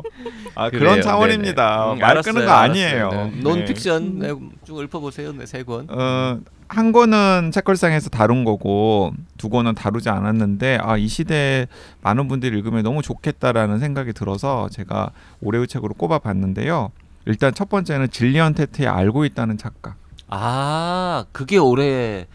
아 0.55 0.71
그래요. 0.71 0.81
그런 0.81 1.03
차원입니다. 1.03 1.92
음, 1.95 1.99
말 1.99 2.11
알았어요, 2.12 2.35
끄는 2.35 2.47
거 2.47 2.53
아니에요. 2.53 3.07
알았어요. 3.09 3.25
네. 3.27 3.31
네. 3.35 3.40
논픽션 3.42 4.18
네, 4.18 4.29
쭉 4.64 4.81
읊어보세요. 4.81 5.33
네, 5.33 5.47
세 5.47 5.62
권. 5.64 5.87
어, 5.90 6.38
한 6.68 6.92
권은 6.92 7.51
책걸상에서 7.53 8.11
다룬 8.11 8.45
거고 8.45 9.12
두 9.37 9.49
권은 9.51 9.75
다루지 9.75 10.09
않았는데 10.09 10.79
아 10.81 10.97
이 10.97 11.09
시대에 11.09 11.66
많은 12.03 12.29
분들이 12.29 12.57
읽으면 12.57 12.83
너무 12.85 13.03
좋겠다라는 13.03 13.79
생각이 13.81 14.12
들어서 14.12 14.68
제가 14.71 15.11
올해의 15.40 15.66
책으로 15.66 15.95
꼽아봤는데요. 15.95 16.92
일단 17.27 17.53
첫 17.55 17.68
번째는 17.68 18.11
질리언 18.11 18.55
테트의 18.55 18.88
알고 18.88 19.25
있다는 19.25 19.59
착각. 19.59 19.97
아 20.29 21.25
그게 21.33 21.59
올해 21.59 22.27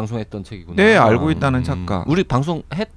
방송했던 0.00 0.44
책이구나. 0.44 0.76
네, 0.76 0.94
알고 0.96 1.30
있다는 1.30 1.64
착각. 1.64 2.06
우리 2.08 2.22
방송 2.22 2.62
했. 2.74 2.88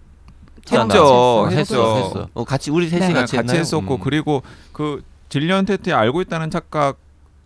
했죠, 0.72 1.48
했어, 1.50 1.50
했죠. 1.50 1.98
했어. 1.98 2.30
어, 2.34 2.44
같이 2.44 2.70
우리 2.70 2.90
셋이 2.90 3.08
네. 3.08 3.14
같이, 3.14 3.36
같이 3.36 3.38
했나요? 3.38 3.60
했었고 3.60 3.96
음. 3.96 4.00
그리고 4.04 4.44
그 4.72 5.02
질리언 5.30 5.66
테트의 5.66 5.96
알고 5.96 6.22
있다는 6.22 6.52
착각 6.52 6.98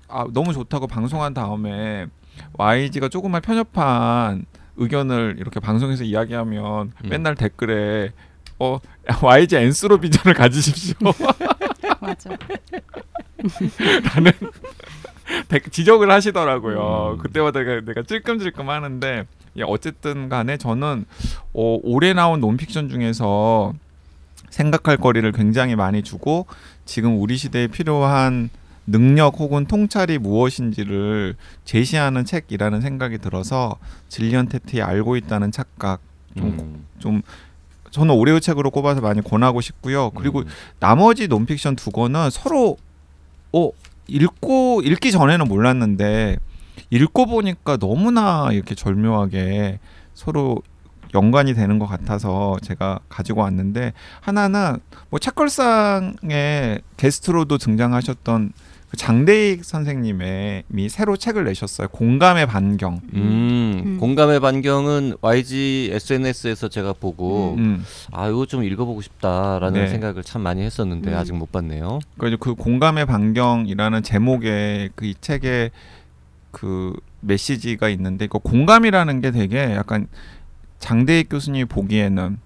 아, 0.09 0.25
너무 0.33 0.51
좋다고 0.53 0.87
방송한 0.87 1.33
다음에 1.33 2.07
YG가 2.53 3.07
조금만 3.07 3.41
편협한 3.41 4.45
의견을 4.75 5.35
이렇게 5.37 5.59
방송에서 5.61 6.03
이야기하면 6.03 6.91
음. 7.03 7.09
맨날 7.09 7.35
댓글에 7.35 8.11
어 8.59 8.79
YG 9.21 9.55
엔스로 9.55 9.99
비전을 9.99 10.33
가지십시오. 10.33 10.95
맞아. 12.01 12.29
라는 14.15 14.31
댓- 15.47 15.71
지적을 15.71 16.11
하시더라고요. 16.11 17.13
음. 17.13 17.17
그때마다 17.19 17.59
내가, 17.59 17.81
내가 17.81 18.03
찔끔찔끔 18.03 18.69
하는데 18.69 19.25
예, 19.57 19.63
어쨌든 19.63 20.29
간에 20.29 20.57
저는 20.57 21.05
어, 21.53 21.79
올해 21.83 22.13
나온 22.13 22.39
논픽션 22.39 22.89
중에서 22.89 23.73
생각할 24.49 24.97
거리를 24.97 25.31
굉장히 25.31 25.75
많이 25.75 26.03
주고 26.03 26.45
지금 26.85 27.19
우리 27.19 27.37
시대에 27.37 27.67
필요한 27.67 28.49
능력 28.85 29.39
혹은 29.39 29.65
통찰이 29.65 30.17
무엇인지를 30.17 31.35
제시하는 31.65 32.25
책이라는 32.25 32.81
생각이 32.81 33.17
들어서 33.17 33.77
질리언 34.09 34.49
테트의 34.49 34.83
알고 34.83 35.15
있다는 35.15 35.51
착각 35.51 36.01
좀 36.37 36.47
음. 36.59 36.85
좀 36.99 37.21
저는 37.91 38.13
올해의 38.15 38.41
책으로 38.41 38.71
꼽아서 38.71 39.01
많이 39.01 39.21
권하고 39.21 39.61
싶고요. 39.61 40.09
그리고 40.11 40.39
음. 40.39 40.45
나머지 40.79 41.27
논픽션 41.27 41.75
두 41.75 41.91
권은 41.91 42.29
서로 42.31 42.77
어 43.53 43.69
읽고 44.07 44.81
읽기 44.83 45.11
전에는 45.11 45.47
몰랐는데 45.47 46.37
읽고 46.89 47.25
보니까 47.25 47.77
너무나 47.77 48.49
이렇게 48.51 48.75
절묘하게 48.75 49.79
서로 50.13 50.61
연관이 51.15 51.53
되는 51.53 51.79
것 51.79 51.85
같아서 51.85 52.57
제가 52.63 52.99
가지고 53.09 53.41
왔는데 53.41 53.93
하나는 54.21 54.77
뭐 55.09 55.19
책걸상에 55.19 56.79
게스트로도 56.97 57.57
등장하셨던 57.57 58.53
그 58.89 58.97
장대익 58.97 59.65
선생님의 59.65 60.63
미 60.67 60.87
새로 60.87 61.17
책을 61.17 61.45
내셨어요. 61.45 61.87
공감의 61.87 62.45
반경. 62.45 63.01
음, 63.15 63.81
음. 63.85 63.97
공감의 63.99 64.39
반경은 64.39 65.15
YG 65.19 65.89
SNS에서 65.93 66.67
제가 66.67 66.93
보고 66.93 67.55
음. 67.57 67.83
아 68.11 68.27
이거 68.27 68.45
좀 68.45 68.63
읽어보고 68.63 69.01
싶다라는 69.01 69.81
네. 69.81 69.87
생각을 69.87 70.21
참 70.21 70.43
많이 70.43 70.61
했었는데 70.61 71.11
음. 71.11 71.17
아직 71.17 71.33
못 71.33 71.51
봤네요. 71.51 71.99
그래서 72.19 72.37
그 72.37 72.53
공감의 72.53 73.07
반경이라는 73.07 74.03
제목의 74.03 74.91
그 74.95 75.05
이 75.05 75.15
책의 75.19 75.71
그 76.53 76.93
메시지가 77.21 77.89
있는데 77.89 78.27
그 78.27 78.37
공감이라는 78.37 79.21
게 79.21 79.31
되게 79.31 79.73
약간 79.73 80.07
장대익 80.79 81.29
교수님이 81.29 81.65
보기에는 81.65 82.37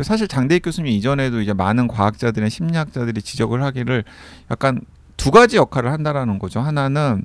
사실 0.00 0.26
장대익 0.26 0.62
교수님 0.64 0.90
이전에도 0.90 1.42
이제 1.42 1.52
많은 1.52 1.86
과학자들의 1.86 2.48
심리학자들이 2.48 3.20
지적을 3.20 3.62
하기를 3.62 4.02
약간 4.50 4.80
두 5.18 5.30
가지 5.30 5.58
역할을 5.58 5.92
한다라는 5.92 6.38
거죠. 6.38 6.60
하나는 6.60 7.24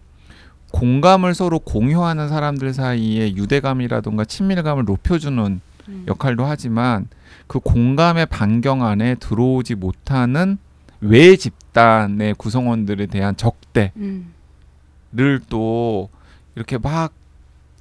공감을 0.74 1.34
서로 1.34 1.60
공유하는 1.60 2.28
사람들 2.28 2.74
사이에 2.74 3.34
유대감이라든가 3.36 4.26
친밀감을 4.26 4.84
높여주는 4.84 5.62
음. 5.88 6.06
역할도 6.06 6.46
하지만 6.46 7.08
그 7.48 7.60
공감의 7.60 8.26
반경 8.26 8.84
안에 8.84 9.16
들어오지 9.16 9.76
못하는 9.76 10.58
외 11.00 11.38
집단의 11.38 12.34
구성원들에 12.38 13.06
대한 13.06 13.38
적대를 13.38 13.92
음. 13.96 14.34
또 15.48 16.10
이렇게 16.56 16.78
막 16.78 17.14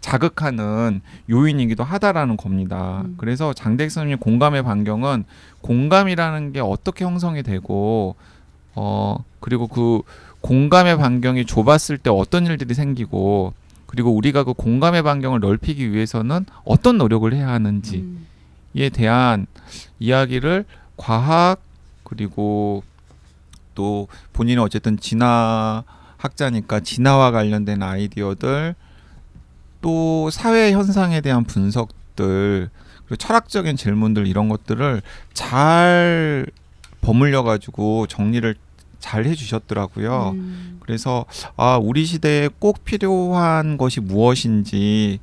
자극하는 0.00 1.00
요인이기도 1.30 1.82
하다라는 1.82 2.36
겁니다. 2.36 3.02
음. 3.06 3.14
그래서 3.16 3.54
장대익 3.54 3.90
선생님 3.90 4.18
공감의 4.18 4.62
반경은 4.62 5.24
공감이라는 5.62 6.52
게 6.52 6.60
어떻게 6.60 7.04
형성이 7.04 7.42
되고 7.42 8.14
어 8.74 9.24
그리고 9.40 9.66
그 9.66 10.02
공감의 10.42 10.98
반경이 10.98 11.46
좁았을 11.46 11.96
때 11.96 12.10
어떤 12.10 12.44
일들이 12.44 12.74
생기고 12.74 13.54
그리고 13.86 14.10
우리가 14.10 14.44
그 14.44 14.52
공감의 14.52 15.02
반경을 15.02 15.40
넓히기 15.40 15.92
위해서는 15.92 16.44
어떤 16.64 16.98
노력을 16.98 17.32
해야 17.32 17.48
하는지 17.48 17.98
음. 17.98 18.26
에 18.76 18.88
대한 18.90 19.46
이야기를 20.00 20.64
과학 20.96 21.60
그리고 22.02 22.82
또 23.74 24.08
본인은 24.32 24.62
어쨌든 24.62 24.98
진화 24.98 25.84
학자니까 26.24 26.80
진화와 26.80 27.30
관련된 27.30 27.82
아이디어들 27.82 28.74
또 29.82 30.30
사회 30.30 30.72
현상에 30.72 31.20
대한 31.20 31.44
분석들 31.44 32.70
그리고 33.04 33.16
철학적인 33.16 33.76
질문들 33.76 34.26
이런 34.26 34.48
것들을 34.48 35.02
잘 35.34 36.46
버물려 37.02 37.42
가지고 37.42 38.06
정리를 38.06 38.54
잘 38.98 39.26
해주셨더라고요. 39.26 40.30
음. 40.34 40.78
그래서 40.80 41.26
아 41.58 41.76
우리 41.76 42.06
시대에 42.06 42.48
꼭 42.58 42.84
필요한 42.84 43.76
것이 43.76 44.00
무엇인지 44.00 45.20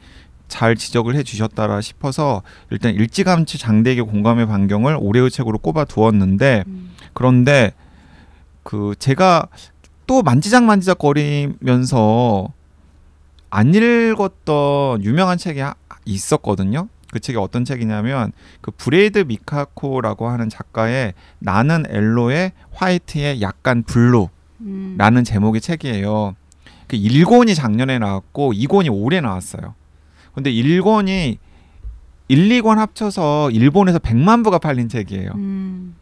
잘 0.48 0.76
지적을 0.76 1.16
해주셨다라 1.16 1.82
싶어서 1.82 2.44
일단 2.70 2.94
일찌감치 2.94 3.58
장대익의 3.58 4.02
공감의 4.02 4.46
반경을 4.46 4.98
올해의 5.00 5.32
책으로 5.32 5.58
꼽아 5.58 5.86
두었는데 5.86 6.66
음. 6.68 6.92
그런데 7.14 7.74
그 8.62 8.94
제가 9.00 9.48
또 10.08 10.22
만지작 10.22 10.64
만지작 10.64 10.98
거리면서 11.00 12.50
안 13.50 13.74
읽었던 13.74 15.04
유명한 15.04 15.38
책이 15.38 15.60
하- 15.60 15.76
있었거든요. 16.06 16.88
그 17.12 17.20
책이 17.20 17.38
어떤 17.38 17.66
책이냐면 17.66 18.32
그 18.62 18.72
브래디 18.71 19.19
미카코라고 19.20 20.30
하는 20.30 20.48
작가의 20.50 21.14
나는 21.40 21.84
옐로에 21.89 22.54
화이트에 22.71 23.41
약간 23.42 23.84
블루 23.84 24.30
음. 24.62 24.96
라는 24.98 25.24
제목의 25.24 25.60
책이에요. 25.60 26.36
그 26.88 26.98
1권이 26.98 27.56
작년에 27.56 28.00
나왔고 28.00 28.54
2권이 28.54 28.90
올해 28.92 29.20
나왔어요. 29.20 29.76
근데 30.34 30.52
1권이 30.52 31.38
1, 32.30 32.50
2권 32.62 32.76
합쳐서 32.78 33.52
일본에서 33.52 34.00
100만 34.00 34.44
부가 34.46 34.58
팔린 34.58 34.88
책이에요. 34.88 35.32
음. 35.36 35.96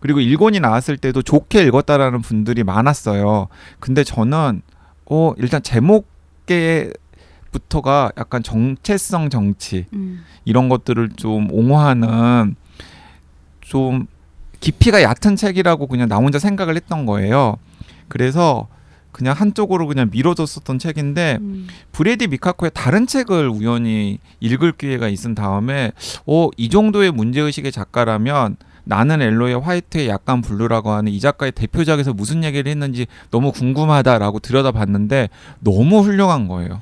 그리고 0.00 0.20
1권이 0.20 0.60
나왔을 0.60 0.96
때도 0.96 1.22
좋게 1.22 1.62
읽었다라는 1.64 2.22
분들이 2.22 2.62
많았어요. 2.64 3.48
근데 3.80 4.04
저는 4.04 4.62
어 5.10 5.32
일단 5.38 5.62
제목계부터가 5.62 6.92
약간 8.16 8.42
정체성 8.42 9.30
정치 9.30 9.86
음. 9.92 10.24
이런 10.44 10.68
것들을 10.68 11.10
좀 11.16 11.50
옹호하는 11.50 12.54
좀 13.60 14.06
깊이가 14.60 15.02
얕은 15.02 15.36
책이라고 15.36 15.86
그냥 15.86 16.08
나 16.08 16.16
혼자 16.16 16.38
생각을 16.38 16.76
했던 16.76 17.06
거예요. 17.06 17.56
그래서 18.08 18.68
그냥 19.12 19.34
한쪽으로 19.34 19.86
그냥 19.86 20.10
밀어뒀었던 20.12 20.78
책인데 20.78 21.38
음. 21.40 21.66
브래디 21.92 22.28
미카코의 22.28 22.70
다른 22.74 23.06
책을 23.06 23.48
우연히 23.48 24.18
읽을 24.40 24.72
기회가 24.72 25.08
있은 25.08 25.34
다음에 25.34 25.92
어, 26.26 26.50
이 26.56 26.68
정도의 26.68 27.10
문제의식의 27.10 27.72
작가라면 27.72 28.56
나는 28.88 29.20
옐로에 29.20 29.60
화이트에 29.60 30.08
약간 30.08 30.40
블루라고 30.40 30.90
하는 30.92 31.12
이 31.12 31.20
작가의 31.20 31.52
대표작에서 31.52 32.14
무슨 32.14 32.42
얘기를 32.42 32.70
했는지 32.70 33.06
너무 33.30 33.52
궁금하다라고 33.52 34.38
들여다봤는데 34.38 35.28
너무 35.60 36.00
훌륭한 36.00 36.48
거예요. 36.48 36.80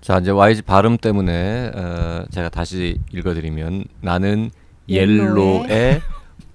자 0.00 0.18
이제 0.18 0.30
YG 0.30 0.62
발음 0.62 0.96
때문에 0.96 1.72
어, 1.74 2.24
제가 2.30 2.50
다시 2.50 3.00
읽어드리면 3.12 3.86
나는 4.00 4.52
옐로에 4.88 6.00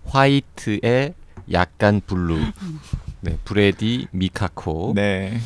화이트에 0.06 1.14
약간 1.52 2.00
블루. 2.08 2.40
네, 3.20 3.38
브래디 3.44 4.08
미카코. 4.12 4.94
네. 4.96 5.40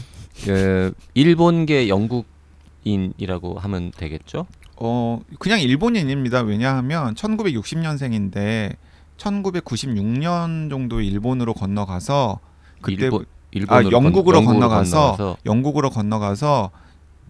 그 0.45 0.93
일본계 1.15 1.89
영국인이라고 1.89 3.57
하면 3.57 3.91
되겠죠? 3.97 4.45
어 4.75 5.19
그냥 5.39 5.59
일본인입니다. 5.59 6.41
왜냐하면 6.41 7.15
1960년생인데 7.15 8.75
1996년 9.17 10.69
정도 10.69 11.01
일본으로 11.01 11.53
건너가서 11.53 12.39
그때 12.81 13.05
일본 13.05 13.25
아 13.69 13.81
일본으로 13.81 13.91
영국으로 13.91 14.37
건- 14.41 14.45
건너가서, 14.59 14.97
건너가서 15.11 15.37
영국으로 15.45 15.89
건너가서 15.89 16.71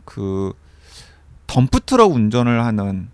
그 0.05 0.53
덤프트럭 1.47 2.11
운전을 2.11 2.63
하는 2.65 3.09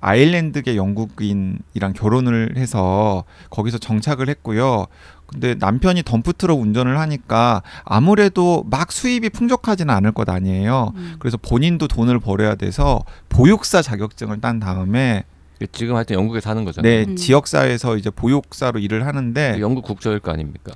아일랜드계 0.00 0.76
영국인이랑 0.76 1.92
결혼을 1.94 2.54
해서 2.56 3.24
거기서 3.50 3.78
정착을 3.78 4.28
했고요. 4.28 4.86
근데 5.26 5.54
남편이 5.54 6.02
덤프트럭 6.04 6.58
운전을 6.60 6.98
하니까 6.98 7.62
아무래도 7.84 8.64
막 8.68 8.90
수입이 8.90 9.30
풍족하지는 9.30 9.94
않을 9.94 10.12
것 10.12 10.28
아니에요. 10.28 10.92
음. 10.96 11.16
그래서 11.20 11.36
본인도 11.36 11.86
돈을 11.88 12.18
벌어야 12.18 12.54
돼서 12.56 13.00
보육사 13.28 13.80
자격증을 13.80 14.40
딴 14.40 14.58
다음에 14.60 15.24
지금 15.70 15.96
하여튼 15.96 16.16
영국에 16.16 16.40
사는 16.40 16.64
거잖아요. 16.64 16.90
네 16.90 17.04
음. 17.08 17.16
지역사회에서 17.16 17.96
이제 17.96 18.10
보육사로 18.10 18.80
일을 18.80 19.06
하는데 19.06 19.56
영국 19.60 19.84
국적일 19.84 20.20
거 20.20 20.32
아닙니까? 20.32 20.72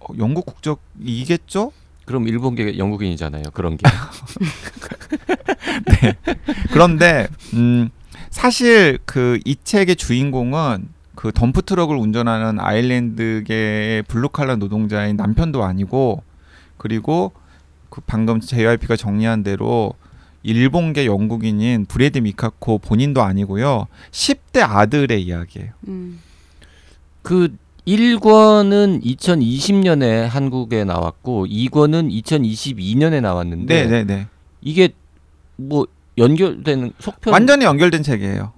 어, 0.00 0.06
영국 0.18 0.46
국적이겠죠? 0.46 1.72
그럼 2.04 2.26
일본계 2.26 2.78
영국인이잖아요. 2.78 3.44
그런 3.52 3.76
게. 3.76 3.86
그런데 6.72 7.28
음, 7.54 7.90
사실 8.30 8.98
그 9.04 9.38
이 9.44 9.56
책의 9.62 9.96
주인공은 9.96 10.88
그 11.14 11.32
덤프 11.32 11.62
트럭을 11.62 11.96
운전하는 11.96 12.60
아일랜드계의 12.60 14.02
블루칼라 14.04 14.56
노동자인 14.56 15.16
남편도 15.16 15.64
아니고 15.64 16.22
그리고 16.76 17.32
그 17.90 18.00
방금 18.06 18.40
JYP가 18.40 18.96
정리한 18.96 19.42
대로 19.42 19.94
일본계 20.42 21.06
영국인인 21.06 21.84
브래디 21.86 22.18
미카코 22.18 22.78
본인도 22.78 23.22
아니고요. 23.22 23.86
10대 24.10 24.60
아들의 24.60 25.22
이야기예요. 25.22 25.70
음. 25.88 26.20
그 27.22 27.54
1권은 27.86 29.02
2020년에 29.02 30.26
한국에 30.28 30.84
나왔고 30.84 31.46
2권은 31.46 32.12
2022년에 32.22 33.20
나왔는데 33.20 33.82
네, 33.84 33.88
네, 33.88 34.04
네. 34.04 34.26
이게 34.60 34.90
뭐 35.56 35.86
연결되는 36.18 36.92
속편 36.98 37.32
완전히 37.32 37.64
연결된 37.64 38.02
책이에요. 38.02 38.52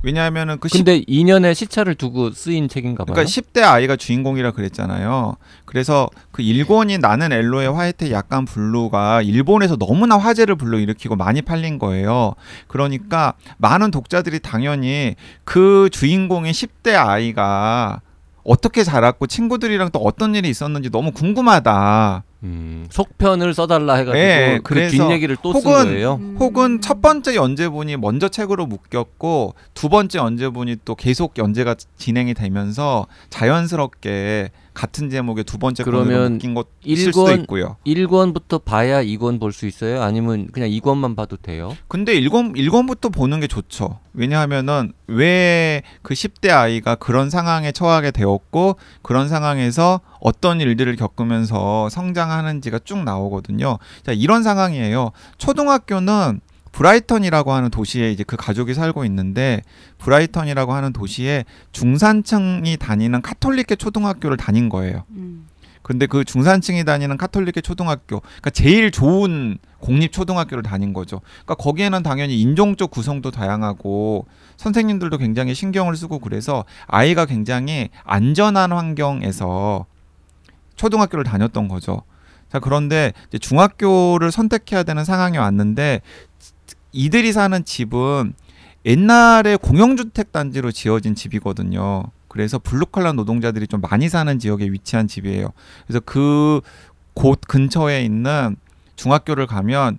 어. 0.00 0.02
왜냐하면은 0.02 0.58
그 0.58 0.68
10, 0.68 0.78
근데 0.78 1.00
2년의 1.02 1.54
시차를 1.54 1.94
두고 1.94 2.30
쓰인 2.30 2.68
책인가 2.68 3.04
봐요. 3.04 3.14
그러니까 3.14 3.30
10대 3.30 3.62
아이가 3.62 3.96
주인공이라 3.96 4.52
그랬잖아요. 4.52 5.36
그래서 5.64 6.08
그 6.32 6.42
일본인 6.42 7.00
나는 7.00 7.32
엘로의 7.32 7.72
화이트 7.72 8.10
약간 8.10 8.44
블루가 8.44 9.22
일본에서 9.22 9.76
너무나 9.76 10.16
화제를 10.16 10.56
불러일으키고 10.56 11.16
많이 11.16 11.42
팔린 11.42 11.78
거예요. 11.78 12.34
그러니까 12.66 13.34
많은 13.58 13.90
독자들이 13.90 14.40
당연히 14.40 15.16
그 15.44 15.88
주인공인 15.92 16.52
10대 16.52 16.94
아이가 16.96 18.00
어떻게 18.42 18.84
자랐고 18.84 19.26
친구들이랑 19.26 19.90
또 19.92 20.00
어떤 20.00 20.34
일이 20.34 20.48
있었는지 20.48 20.90
너무 20.90 21.12
궁금하다. 21.12 22.24
음, 22.42 22.86
속편을 22.90 23.52
써달라 23.52 23.94
해가지고 23.94 24.18
예, 24.18 24.60
그 24.64 24.88
뒷얘기를 24.88 25.36
또쓴 25.42 25.60
혹은 25.60 25.84
거예요. 25.84 26.14
음. 26.14 26.36
혹은 26.38 26.80
첫 26.80 27.02
번째 27.02 27.34
연재분이 27.34 27.98
먼저 27.98 28.28
책으로 28.28 28.66
묶였고 28.66 29.54
두 29.74 29.88
번째 29.88 30.18
연재분이 30.18 30.76
또 30.84 30.94
계속 30.94 31.36
연재가 31.36 31.76
진행이 31.96 32.34
되면서 32.34 33.06
자연스럽게 33.28 34.50
같은 34.80 35.10
제목의 35.10 35.44
두 35.44 35.58
번째 35.58 35.84
그러면 35.84 36.32
묶인 36.32 36.54
것 36.54 36.68
있을 36.84 37.12
수도 37.12 37.28
일권- 37.28 37.42
있고요. 37.42 37.76
1권부터 37.86 38.64
봐야 38.64 39.02
2권 39.02 39.38
볼 39.38 39.52
수 39.52 39.66
있어요? 39.66 40.02
아니면 40.02 40.48
그냥 40.52 40.70
2권만 40.70 41.14
봐도 41.14 41.36
돼요? 41.36 41.76
근데 41.86 42.14
일권 42.14 42.54
일권부터 42.56 43.10
보는 43.10 43.40
게 43.40 43.46
좋죠. 43.46 43.98
왜냐하면은 44.14 44.92
왜 45.06 45.82
그 46.02 46.14
10대 46.14 46.48
아이가 46.50 46.94
그런 46.94 47.28
상황에 47.28 47.72
처하게 47.72 48.10
되었고 48.10 48.76
그런 49.02 49.28
상황에서 49.28 50.00
어떤 50.20 50.60
일들을 50.62 50.96
겪으면서 50.96 51.90
성장하는지가 51.90 52.78
쭉 52.84 53.04
나오거든요. 53.04 53.78
자, 54.02 54.12
이런 54.12 54.42
상황이에요. 54.42 55.10
초등학교는 55.36 56.40
브라이턴이라고 56.72 57.52
하는 57.52 57.70
도시에 57.70 58.10
이제 58.10 58.24
그 58.24 58.36
가족이 58.36 58.74
살고 58.74 59.04
있는데 59.06 59.62
브라이턴이라고 59.98 60.72
하는 60.72 60.92
도시에 60.92 61.44
중산층이 61.72 62.76
다니는 62.76 63.22
카톨릭계 63.22 63.76
초등학교를 63.76 64.36
다닌 64.36 64.68
거예요. 64.68 65.04
음. 65.10 65.46
근데 65.82 66.06
그 66.06 66.24
중산층이 66.24 66.84
다니는 66.84 67.16
카톨릭계 67.16 67.62
초등학교, 67.62 68.20
그러니까 68.20 68.50
제일 68.50 68.90
좋은 68.90 69.58
공립 69.78 70.12
초등학교를 70.12 70.62
다닌 70.62 70.92
거죠. 70.92 71.20
그러니까 71.44 71.54
거기에는 71.54 72.02
당연히 72.02 72.40
인종적 72.40 72.90
구성도 72.90 73.30
다양하고 73.30 74.26
선생님들도 74.56 75.18
굉장히 75.18 75.54
신경을 75.54 75.96
쓰고 75.96 76.18
그래서 76.18 76.64
아이가 76.86 77.24
굉장히 77.24 77.88
안전한 78.04 78.72
환경에서 78.72 79.86
초등학교를 80.76 81.24
다녔던 81.24 81.68
거죠. 81.68 82.02
자 82.50 82.58
그런데 82.58 83.12
이제 83.28 83.38
중학교를 83.38 84.30
선택해야 84.32 84.82
되는 84.82 85.04
상황이 85.04 85.38
왔는데 85.38 86.02
이들이 86.92 87.32
사는 87.32 87.64
집은 87.64 88.34
옛날에 88.84 89.56
공영주택 89.56 90.32
단지로 90.32 90.72
지어진 90.72 91.14
집이거든요. 91.14 92.04
그래서 92.28 92.58
블루칼라 92.58 93.12
노동자들이 93.12 93.66
좀 93.66 93.80
많이 93.80 94.08
사는 94.08 94.38
지역에 94.38 94.66
위치한 94.66 95.08
집이에요. 95.08 95.52
그래서 95.86 96.00
그 96.00 96.60
곳 97.14 97.40
근처에 97.42 98.02
있는 98.02 98.56
중학교를 98.96 99.46
가면 99.46 99.98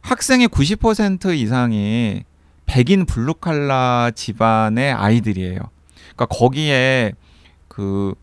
학생의 0.00 0.48
90% 0.48 1.36
이상이 1.36 2.24
백인 2.66 3.06
블루칼라 3.06 4.10
집안의 4.14 4.92
아이들이에요. 4.92 5.58
그러니까 6.14 6.26
거기에 6.26 7.12
그 7.68 8.14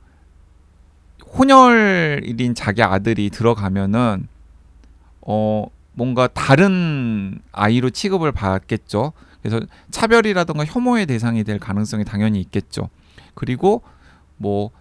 혼혈인 1.38 2.56
자기 2.56 2.84
아들이 2.84 3.30
들어가면은 3.30 4.28
어 5.22 5.68
뭔가 5.94 6.28
다른 6.28 7.40
아이로 7.52 7.90
취급을 7.90 8.32
받겠죠. 8.32 9.14
그래서 9.42 9.60
차별이라던가 9.90 10.66
혐오의 10.66 11.06
대상이 11.06 11.44
될 11.44 11.60
가능성이 11.60 12.06
당연히 12.06 12.40
있겠죠. 12.42 12.90
그리고 13.34 13.82
뭐 14.38 14.72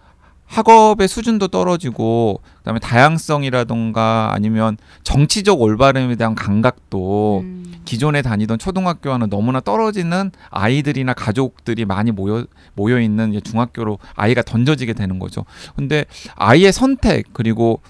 학업의 0.45 1.07
수준도 1.07 1.47
떨어지고 1.47 2.41
그다음에 2.57 2.79
다양성이라던가 2.79 4.31
아니면 4.33 4.77
정치적 5.03 5.61
올바름에 5.61 6.15
대한 6.15 6.35
감각도 6.35 7.39
음. 7.39 7.73
기존에 7.85 8.21
다니던 8.21 8.59
초등학교와는 8.59 9.29
너무나 9.29 9.59
떨어지는 9.61 10.31
아이들이나 10.49 11.13
가족들이 11.13 11.85
많이 11.85 12.11
모여 12.11 12.45
모여 12.73 12.99
있는 12.99 13.39
중학교로 13.43 13.97
아이가 14.15 14.41
던져지게 14.41 14.93
되는 14.93 15.19
거죠. 15.19 15.45
근데 15.75 16.05
아이의 16.35 16.73
선택 16.73 17.27
그리고 17.33 17.81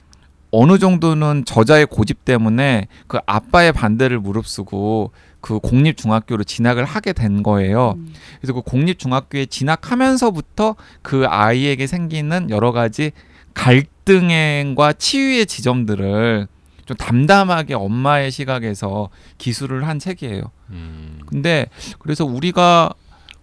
어느 0.52 0.78
정도는 0.78 1.46
저자의 1.46 1.86
고집 1.86 2.26
때문에 2.26 2.88
그 3.08 3.18
아빠의 3.26 3.72
반대를 3.72 4.20
무릅쓰고 4.20 5.12
그 5.40 5.60
공립 5.60 5.98
중학교로 5.98 6.44
진학을 6.44 6.86
하게 6.86 7.14
된 7.14 7.42
거예요. 7.42 7.96
음. 7.98 8.14
그래서 8.40 8.54
그 8.54 8.62
공립 8.62 9.00
중학교에 9.00 9.48
진학하면서부터 9.48 10.76
그 11.02 11.26
아이에게 11.28 11.88
생기는 11.88 12.50
여러 12.50 12.72
가지 12.72 13.12
갈등과 13.54 14.94
치유의 14.94 15.46
지점들을 15.48 16.48
좀 16.86 16.98
담담하게 16.98 17.74
엄마의 17.74 18.32
시각에서 18.32 19.10
기술을 19.38 19.88
한 19.88 20.00
책이에요. 20.00 20.44
음. 20.70 21.20
근데 21.26 21.68
그래서 22.00 22.26
우리가 22.26 22.94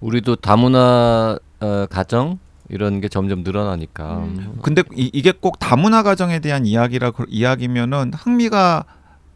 우리도 0.01 0.37
다문화 0.37 1.39
어, 1.61 1.87
가정 1.91 2.39
이런 2.69 3.01
게 3.01 3.09
점점 3.09 3.43
늘어나니까 3.43 4.19
음. 4.19 4.59
근데 4.63 4.83
이, 4.95 5.11
이게 5.13 5.33
꼭 5.33 5.59
다문화 5.59 6.03
가정에 6.03 6.39
대한 6.41 6.67
이야기라 6.67 7.13
그- 7.13 7.25
이야기면은 7.29 8.13
흥미가 8.15 8.85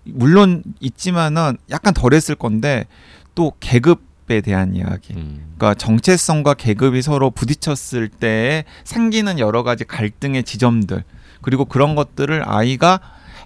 물론 0.04 0.62
있지만은 0.80 1.56
약간 1.70 1.94
덜했을 1.94 2.34
건데 2.34 2.86
또 3.34 3.52
계급에 3.60 4.40
대한 4.42 4.74
이야기. 4.74 5.14
음. 5.14 5.52
그러니까 5.56 5.74
정체성과 5.74 6.54
계급이 6.54 7.00
서로 7.02 7.30
부딪혔을 7.30 8.08
때 8.08 8.64
생기는 8.84 9.38
여러 9.38 9.62
가지 9.62 9.84
갈등의 9.84 10.42
지점들 10.44 11.04
그리고 11.40 11.64
그런 11.64 11.94
것들을 11.94 12.42
아이가 12.46 13.00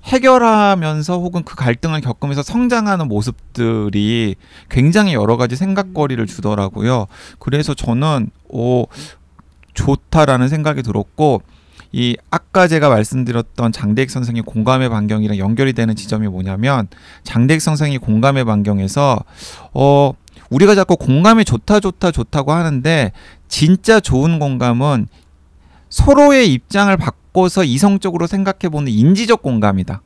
해결하면서 0.04 1.18
혹은 1.18 1.42
그 1.44 1.56
갈등을 1.56 2.00
겪으면서 2.00 2.42
성장하는 2.42 3.08
모습들이 3.08 4.36
굉장히 4.70 5.14
여러 5.14 5.36
가지 5.36 5.56
생각거리를 5.56 6.24
주더라고요. 6.26 7.06
그래서 7.38 7.74
저는 7.74 8.30
오 8.48 8.86
좋다라는 9.76 10.48
생각이 10.48 10.82
들었고 10.82 11.42
이 11.92 12.16
아까 12.30 12.66
제가 12.66 12.88
말씀드렸던 12.88 13.72
장대익 13.72 14.10
선생의 14.10 14.42
공감의 14.42 14.88
반경이랑 14.88 15.38
연결이 15.38 15.72
되는 15.72 15.94
지점이 15.94 16.26
뭐냐면 16.26 16.88
장대익 17.22 17.62
선생이 17.62 17.98
공감의 17.98 18.44
반경에서 18.44 19.22
어 19.72 20.12
우리가 20.50 20.74
자꾸 20.74 20.96
공감이 20.96 21.44
좋다 21.44 21.80
좋다 21.80 22.10
좋다고 22.10 22.52
하는데 22.52 23.12
진짜 23.48 24.00
좋은 24.00 24.38
공감은 24.38 25.06
서로의 25.88 26.52
입장을 26.52 26.94
바꿔서 26.96 27.64
이성적으로 27.64 28.26
생각해 28.26 28.68
보는 28.70 28.90
인지적 28.90 29.42
공감이다. 29.42 30.02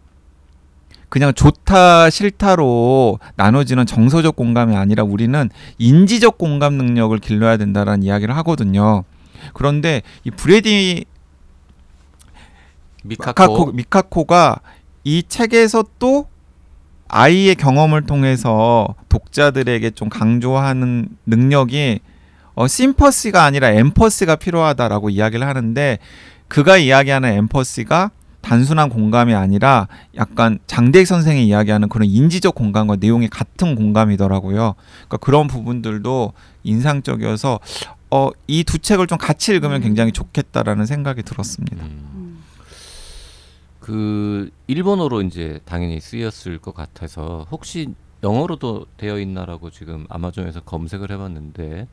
그냥 1.08 1.34
좋다 1.34 2.08
싫다로 2.08 3.18
나눠지는 3.34 3.84
정서적 3.84 4.36
공감이 4.36 4.76
아니라 4.76 5.02
우리는 5.02 5.50
인지적 5.78 6.38
공감 6.38 6.74
능력을 6.74 7.18
길러야 7.18 7.56
된다라는 7.56 8.04
이야기를 8.04 8.36
하거든요. 8.36 9.04
그런데 9.52 10.02
이 10.24 10.30
브레디 10.30 11.04
미카코, 13.02 13.42
미카코, 13.42 13.72
미카코 13.72 14.24
가 14.24 14.60
이 15.04 15.22
책에서 15.26 15.84
또 15.98 16.26
아이의 17.08 17.56
경험을 17.56 18.02
통해서 18.06 18.94
독자들에게 19.08 19.90
좀 19.90 20.08
강조하는 20.08 21.08
능력이 21.26 22.00
어, 22.54 22.66
심퍼시가 22.66 23.42
아니라 23.44 23.70
엠퍼시가 23.70 24.36
필요하다라고 24.36 25.10
이야기를 25.10 25.46
하는데 25.46 25.98
그가 26.48 26.76
이야기하는 26.76 27.30
엠퍼시가 27.30 28.10
단순한 28.42 28.88
공감이 28.90 29.34
아니라 29.34 29.88
약간 30.16 30.58
장대익 30.66 31.06
선생이 31.06 31.46
이야기하는 31.46 31.88
그런 31.88 32.08
인지적 32.08 32.54
공감과 32.54 32.96
내용이 32.96 33.28
같은 33.28 33.74
공감이더라고요. 33.74 34.74
그러니까 34.76 35.16
그런 35.18 35.46
부분들도 35.46 36.32
인상적이어서 36.64 37.60
어, 38.10 38.30
이 38.48 38.64
두 38.64 38.78
책을 38.78 39.06
좀 39.06 39.18
같이 39.18 39.52
읽으면 39.52 39.80
굉장히 39.80 40.12
좋겠다라는 40.12 40.86
생각이 40.86 41.22
들었습니다. 41.22 41.84
음. 41.84 42.10
음. 42.14 42.44
그 43.80 44.50
일본어로 44.66 45.22
이제 45.22 45.60
당연히 45.64 46.00
쓰였을 46.00 46.58
것 46.58 46.74
같아서 46.74 47.46
혹시 47.50 47.94
영어로도 48.22 48.86
되어 48.96 49.18
있나라고 49.18 49.70
지금 49.70 50.06
아마존에서 50.08 50.60
검색을 50.60 51.10
해봤는데 51.12 51.88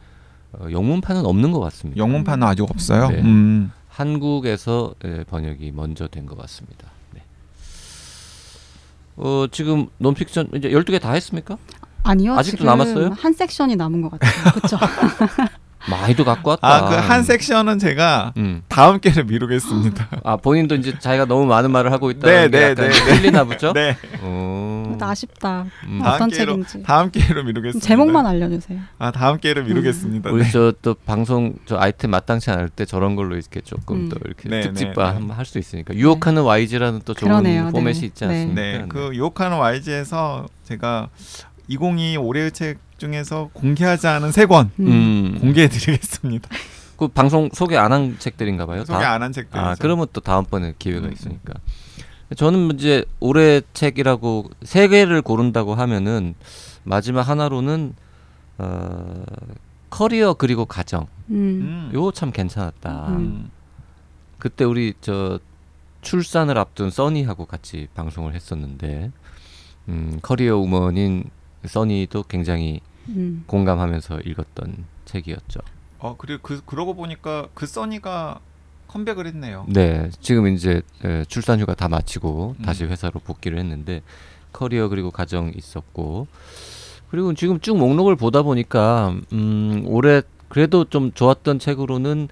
어, 0.53 0.67
영문판은 0.71 1.25
없는 1.25 1.51
것 1.51 1.59
같습니다. 1.61 1.97
영문판은 1.99 2.45
아직 2.47 2.63
없어요. 2.63 3.09
네. 3.09 3.21
음. 3.21 3.71
한국에서 3.89 4.93
예, 5.05 5.23
번역이 5.23 5.71
먼저 5.71 6.07
된 6.07 6.25
것 6.27 6.37
같습니다. 6.37 6.87
네. 7.13 7.23
어, 9.15 9.47
지금 9.51 9.87
논픽션 9.97 10.49
이제 10.55 10.69
12개 10.69 10.99
다 11.01 11.13
했습니까? 11.13 11.57
아니요. 12.03 12.33
아직도 12.35 12.57
지금 12.57 12.65
남았어요? 12.67 13.09
한 13.17 13.33
섹션이 13.33 13.75
남은 13.75 14.01
것 14.01 14.11
같아요. 14.11 14.53
그렇죠. 14.53 14.77
많이도 15.89 16.25
갖고 16.25 16.49
왔다. 16.51 16.67
아 16.67 16.89
그 16.89 16.95
한 16.97 17.23
섹션은 17.23 17.79
제가 17.79 18.33
음. 18.37 18.61
다음 18.67 18.99
기회를 18.99 19.23
미루겠습니다. 19.25 20.07
아 20.23 20.35
본인도 20.37 20.75
이제 20.75 20.97
자기가 20.99 21.25
너무 21.25 21.45
많은 21.45 21.71
말을 21.71 21.91
하고 21.91 22.11
있다. 22.11 22.27
네, 22.27 22.49
게 22.49 22.57
네, 22.57 22.63
약간 22.71 22.89
네, 22.89 22.91
틀리나 22.91 23.43
보죠. 23.45 23.71
네 23.77 23.95
어. 24.21 24.97
아쉽다. 24.99 25.65
음. 25.85 25.99
다음 26.03 26.13
어떤 26.15 26.29
기회로 26.29 26.51
책인지. 26.63 26.83
다음 26.83 27.11
기회로 27.11 27.43
미루겠습니다. 27.43 27.85
제목만 27.87 28.25
알려주세요. 28.25 28.79
아 28.97 29.11
다음 29.11 29.37
기회를 29.39 29.63
미루겠습니다. 29.65 30.31
우리 30.31 30.43
네. 30.43 30.51
저또 30.51 30.95
방송 31.05 31.53
저 31.65 31.77
아이템 31.77 32.11
마땅치 32.11 32.49
않을 32.51 32.69
때 32.69 32.83
저런 32.85 33.15
걸로 33.15 33.35
이렇게 33.35 33.61
조금 33.61 34.05
음. 34.05 34.09
또 34.09 34.17
이렇게 34.25 34.49
네, 34.49 34.61
특집화 34.61 34.91
네, 35.03 35.09
네. 35.11 35.15
한번 35.19 35.37
할수 35.37 35.59
있으니까 35.59 35.93
유혹하는 35.93 36.43
YG라는 36.43 37.01
또 37.05 37.13
좋은 37.13 37.29
그러네요, 37.29 37.69
포맷이 37.71 37.93
네. 38.01 38.05
있지 38.07 38.25
네. 38.25 38.33
않습니까? 38.41 38.61
네, 38.61 38.85
그 38.89 39.11
유혹하는 39.13 39.57
YG에서 39.57 40.47
제가 40.63 41.09
2022 41.67 42.17
올해의 42.17 42.51
책 42.51 42.79
중에서 42.97 43.49
공개하지 43.53 44.07
않은 44.07 44.31
세권 44.31 44.71
음. 44.79 44.87
음. 44.87 45.37
공개해드리겠습니다. 45.39 46.49
그 46.97 47.07
방송 47.07 47.49
소개 47.53 47.77
안 47.77 47.91
한 47.91 48.17
책들인가 48.19 48.65
봐요. 48.65 48.83
소개 48.85 48.99
다? 49.03 49.13
안한 49.13 49.31
책들. 49.31 49.59
아 49.59 49.75
그러면 49.79 50.07
또 50.13 50.21
다음번에 50.21 50.73
기회가 50.79 51.07
음, 51.07 51.13
있으니까. 51.13 51.53
저는 52.35 52.71
이제 52.73 53.05
올해 53.19 53.61
책이라고 53.73 54.49
세 54.63 54.87
개를 54.87 55.21
고른다고 55.21 55.75
하면은 55.75 56.33
마지막 56.83 57.21
하나로는 57.21 57.93
어, 58.57 59.23
커리어 59.91 60.33
그리고 60.33 60.65
가정 60.65 61.03
음. 61.29 61.35
음. 61.35 61.91
요 61.93 62.09
참 62.09 62.31
괜찮았다. 62.31 63.07
음. 63.09 63.51
그때 64.39 64.65
우리 64.65 64.93
저 65.01 65.39
출산을 66.01 66.57
앞둔 66.57 66.89
써니하고 66.89 67.45
같이 67.45 67.87
방송을 67.95 68.33
했었는데 68.33 69.11
음, 69.89 70.19
커리어 70.21 70.57
우먼인 70.57 71.29
써니도 71.65 72.23
굉장히 72.23 72.81
음. 73.09 73.43
공감하면서 73.47 74.21
읽었던 74.25 74.85
책이었죠. 75.05 75.59
어 75.99 76.15
그리고 76.17 76.41
그 76.43 76.61
그러고 76.65 76.93
보니까 76.93 77.47
그 77.53 77.65
써니가 77.65 78.39
컴백을 78.87 79.25
했네요. 79.27 79.65
네, 79.67 80.09
지금 80.21 80.47
이제 80.47 80.81
에, 81.03 81.25
출산휴가 81.25 81.75
다 81.75 81.87
마치고 81.87 82.55
음. 82.59 82.63
다시 82.63 82.85
회사로 82.85 83.19
복귀를 83.19 83.59
했는데 83.59 84.01
커리어 84.53 84.87
그리고 84.89 85.11
가정 85.11 85.51
있었고 85.55 86.27
그리고 87.09 87.33
지금 87.33 87.59
쭉 87.59 87.77
목록을 87.77 88.15
보다 88.15 88.41
보니까 88.41 89.15
음, 89.33 89.83
올해 89.85 90.21
그래도 90.49 90.85
좀 90.85 91.11
좋았던 91.13 91.59
책으로는 91.59 92.29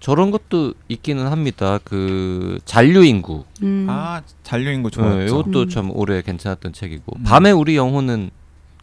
저런 0.00 0.30
것도 0.32 0.74
있기는 0.88 1.26
합니다. 1.28 1.78
그 1.84 2.58
잔류인구. 2.64 3.44
음. 3.62 3.86
아 3.88 4.22
잔류인구 4.42 4.90
네, 4.90 4.96
좋았죠. 4.96 5.22
이것도 5.22 5.60
음. 5.62 5.68
참 5.68 5.90
올해 5.92 6.22
괜찮았던 6.22 6.72
책이고 6.72 7.16
음. 7.18 7.22
밤에 7.22 7.52
우리 7.52 7.76
영혼은 7.76 8.30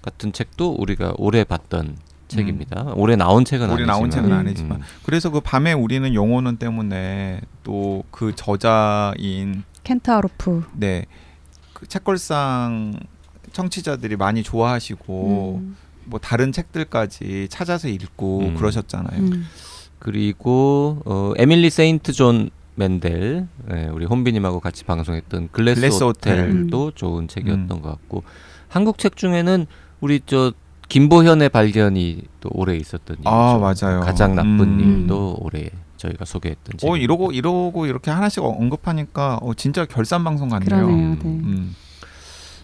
같은 0.02 0.32
책도 0.34 0.76
우리가 0.80 1.14
올해 1.18 1.44
봤던 1.44 1.98
책입니다. 2.28 2.94
올해 2.96 3.16
나온 3.16 3.44
책은 3.44 3.68
음. 3.68 3.74
올해 3.74 3.84
아니지만. 3.84 3.98
나온 3.98 4.10
책은 4.12 4.32
음. 4.32 4.38
아니지만 4.38 4.82
그래서 5.04 5.30
그 5.32 5.40
밤에 5.42 5.74
우리는 5.74 6.14
영혼은 6.14 6.58
때문에 6.58 7.42
또 7.64 8.04
그 8.12 8.34
저자인 8.36 9.64
켄트 9.84 10.12
하루프. 10.12 10.66
네. 10.74 11.06
그 11.74 11.88
책걸상 11.88 13.00
청취자들이 13.54 14.16
많이 14.18 14.44
좋아하시고 14.44 15.60
음. 15.62 15.76
뭐 16.06 16.20
다른 16.20 16.52
책들까지 16.52 17.48
찾아서 17.50 17.88
읽고 17.88 18.40
음. 18.40 18.56
그러셨잖아요. 18.56 19.20
음. 19.20 19.46
그리고 20.00 21.02
어, 21.06 21.34
에밀리 21.38 21.70
세인트 21.70 22.14
존 22.14 22.50
맨델 22.76 23.48
예, 23.74 23.90
우리 23.92 24.06
혼비님하고 24.06 24.60
같이 24.62 24.84
방송했던 24.86 25.50
글래스, 25.52 25.82
글래스 25.82 26.04
호텔. 26.04 26.40
호텔도 26.40 26.92
좋은 26.92 27.28
책이었던 27.28 27.70
음. 27.72 27.82
것 27.82 27.90
같고 27.90 28.24
한국 28.70 28.98
책 28.98 29.16
중에는 29.18 29.66
우리 30.02 30.22
저 30.26 30.52
김보현의 30.88 31.50
발견이 31.50 32.24
또 32.42 32.50
올해 32.54 32.76
있었던 32.76 33.18
아, 33.26 33.60
일이죠. 33.74 33.86
맞아요. 33.88 34.00
가장 34.02 34.36
나쁜 34.36 34.60
음. 34.62 34.80
일도 35.02 35.38
올해 35.42 35.70
저희가 35.98 36.26
소개했던 36.26 36.78
책. 36.78 36.90
어 36.90 36.98
이러고 36.98 37.32
이러고 37.32 37.86
이렇게 37.86 38.10
하나씩 38.12 38.44
언급하니까 38.44 39.40
어 39.42 39.54
진짜 39.54 39.86
결산 39.86 40.24
방송 40.24 40.50
같네요. 40.50 40.70
그러네요. 40.70 40.88
음. 40.96 41.20
네. 41.22 41.30
음. 41.30 41.76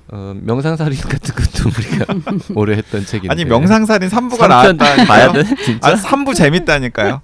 어, 0.07 0.35
명상살인 0.39 0.99
같은 1.01 1.33
것도 1.33 1.69
우리가 1.69 2.05
올해 2.55 2.77
했던 2.77 3.03
책인데. 3.05 3.31
아니 3.31 3.43
명상살인 3.43 4.07
3부가 4.09 4.37
삼편 4.37 4.77
나왔다. 4.77 5.05
봐야 5.05 5.31
돼 5.31 5.43
진짜. 5.65 5.87
아 5.89 5.95
3부 5.95 6.35
재밌다니까요. 6.35 7.21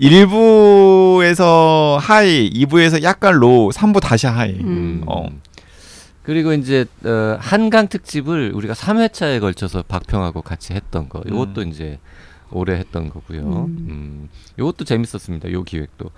1부에서 0.00 1.98
high, 2.00 2.50
2부에서 2.50 3.02
약간 3.02 3.34
low, 3.34 3.70
3부 3.70 4.00
다시 4.00 4.26
high. 4.28 4.52
음. 4.60 5.02
어. 5.06 5.26
그리고 6.24 6.52
이제 6.54 6.86
어, 7.04 7.36
한강 7.38 7.86
특집을 7.86 8.52
우리가 8.54 8.74
3회차에 8.74 9.40
걸쳐서 9.40 9.82
박평하고 9.82 10.42
같이 10.42 10.72
했던 10.72 11.08
거. 11.08 11.22
이것도 11.26 11.62
음. 11.62 11.68
이제 11.68 12.00
올해 12.50 12.76
했던 12.76 13.10
거고요. 13.10 13.40
음. 13.42 13.86
음. 13.88 14.28
이것도 14.58 14.84
재밌었습니다. 14.84 15.52
요 15.52 15.62
기획도. 15.62 16.10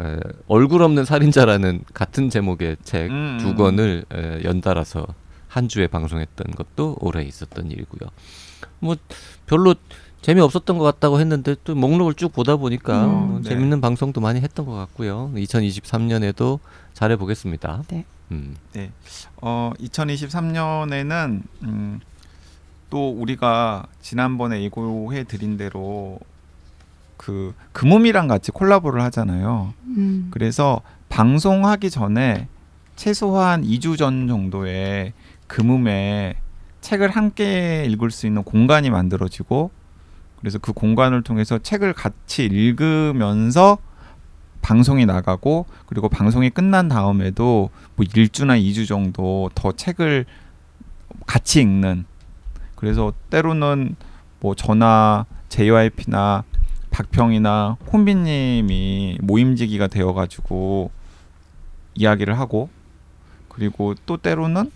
에, 0.00 0.18
얼굴 0.48 0.82
없는 0.82 1.04
살인자라는 1.04 1.84
같은 1.94 2.28
제목의 2.28 2.78
책두 2.82 3.14
음, 3.14 3.38
음. 3.40 3.56
권을 3.56 4.04
에, 4.12 4.40
연달아서 4.42 5.06
한 5.46 5.68
주에 5.68 5.86
방송했던 5.86 6.52
것도 6.56 6.96
올해 7.00 7.22
있었던 7.22 7.70
일이고요. 7.70 8.10
뭐 8.80 8.96
별로 9.46 9.76
재미 10.22 10.40
없었던 10.40 10.78
것 10.78 10.84
같다고 10.84 11.18
했는데 11.18 11.56
또 11.64 11.74
목록을 11.74 12.14
쭉 12.14 12.32
보다 12.32 12.56
보니까 12.56 13.04
음. 13.04 13.10
어, 13.10 13.40
네. 13.42 13.50
재밌는 13.50 13.80
방송도 13.80 14.20
많이 14.20 14.40
했던 14.40 14.64
것 14.64 14.72
같고요. 14.72 15.32
2023년에도 15.34 16.60
잘해 16.94 17.16
보겠습니다. 17.16 17.82
네. 17.88 18.04
음. 18.30 18.54
어 19.42 19.72
2023년에는 19.78 21.42
음, 21.64 22.00
또 22.88 23.10
우리가 23.10 23.86
지난번에 24.00 24.62
예고해 24.62 25.24
드린 25.24 25.56
대로 25.56 26.20
그 27.16 27.52
금음이랑 27.72 28.28
같이 28.28 28.52
콜라보를 28.52 29.02
하잖아요. 29.02 29.74
음. 29.88 30.28
그래서 30.30 30.80
방송하기 31.08 31.90
전에 31.90 32.48
최소한 32.94 33.62
2주 33.64 33.98
전 33.98 34.28
정도에 34.28 35.14
금음에 35.48 36.36
책을 36.80 37.10
함께 37.10 37.86
읽을 37.88 38.10
수 38.10 38.26
있는 38.26 38.44
공간이 38.44 38.88
만들어지고 38.90 39.70
그래서 40.42 40.58
그 40.58 40.74
공간을 40.74 41.22
통해서 41.22 41.58
책을 41.58 41.94
같이 41.94 42.44
읽으면서 42.44 43.78
방송이 44.60 45.06
나가고 45.06 45.64
그리고 45.86 46.08
방송이 46.08 46.50
끝난 46.50 46.88
다음에도 46.88 47.70
뭐 47.96 48.06
1주나 48.06 48.60
2주 48.62 48.86
정도 48.86 49.50
더 49.54 49.72
책을 49.72 50.26
같이 51.26 51.62
읽는 51.62 52.04
그래서 52.76 53.14
때로는 53.30 53.96
뭐 54.40 54.54
저나 54.54 55.24
JYP나 55.48 56.44
박평이나 56.90 57.78
콤비님이 57.86 59.18
모임지기가 59.22 59.86
되어가지고 59.86 60.90
이야기를 61.94 62.38
하고 62.38 62.68
그리고 63.48 63.94
또 64.04 64.18
때로는 64.18 64.70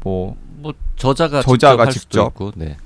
뭐 0.00 0.46
뭐 0.58 0.74
저자가, 0.96 1.42
저자가 1.42 1.90
직접, 1.90 2.00
직접. 2.00 2.26
있고, 2.28 2.52
네. 2.56 2.76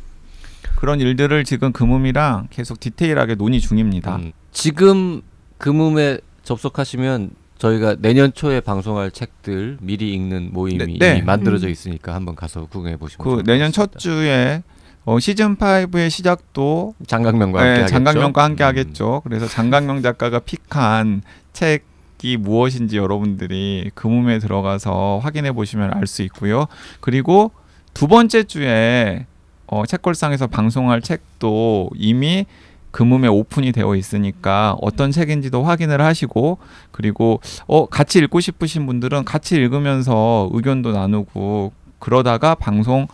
그런 0.81 0.99
일들을 0.99 1.45
지금 1.45 1.73
금음이랑 1.73 2.47
계속 2.49 2.81
디테일하게 2.81 3.35
논의 3.35 3.61
중입니다. 3.61 4.17
음, 4.17 4.33
지금 4.51 5.21
금음에 5.59 6.17
접속하시면 6.43 7.33
저희가 7.59 7.97
내년 7.99 8.33
초에 8.33 8.61
방송할 8.61 9.11
책들 9.11 9.77
미리 9.83 10.15
읽는 10.15 10.55
모임이 10.55 10.79
네, 10.79 10.97
네. 10.99 11.17
이미 11.19 11.23
만들어져 11.23 11.67
음. 11.67 11.71
있으니까 11.71 12.15
한번 12.15 12.35
가서 12.35 12.65
구경해 12.65 12.97
보시면 12.97 13.23
그 13.37 13.43
내년 13.45 13.73
첫. 13.73 13.99
주에 13.99 14.63
어, 15.05 15.21
시즌 15.21 15.57
5의 15.57 16.09
시작도 16.09 16.95
장강명과 17.07 17.59
함께 17.61 17.73
네, 17.73 17.81
하겠죠. 17.81 17.93
장강명과 17.93 18.43
함께 18.43 18.65
음. 18.65 18.69
하겠죠. 18.69 19.21
그래서 19.25 19.47
장강명 19.47 20.01
작가가 20.01 20.39
픽한 20.39 21.21
책이 21.53 22.39
무엇인지 22.39 22.97
여러분들이 22.97 23.91
금음에 23.95 24.39
들어가서 24.39 25.21
확인해 25.23 25.53
보시면 25.53 25.93
알 25.93 26.07
수 26.07 26.23
있고요. 26.23 26.69
그리고 27.01 27.53
두 27.93 28.09
번째 28.09 28.45
주에 28.45 29.27
어, 29.71 29.87
책걸상에서 29.87 30.49
방송할 30.49 31.01
책도 31.01 31.91
이미 31.95 32.45
금음에 32.91 33.29
오픈이 33.29 33.71
되어 33.71 33.95
있으니까 33.95 34.77
어떤 34.81 35.13
책인지도 35.13 35.63
확인을 35.63 36.01
하시고 36.01 36.59
그리고 36.91 37.41
어 37.69 37.87
같이 37.87 38.19
읽고 38.19 38.41
싶으신 38.41 38.85
분들은 38.87 39.25
같이 39.25 39.55
읽으면서 39.55 40.51
의견도 40.53 40.91
나누고 40.91 41.73
그러다가 42.01 42.57
방송 42.57 43.07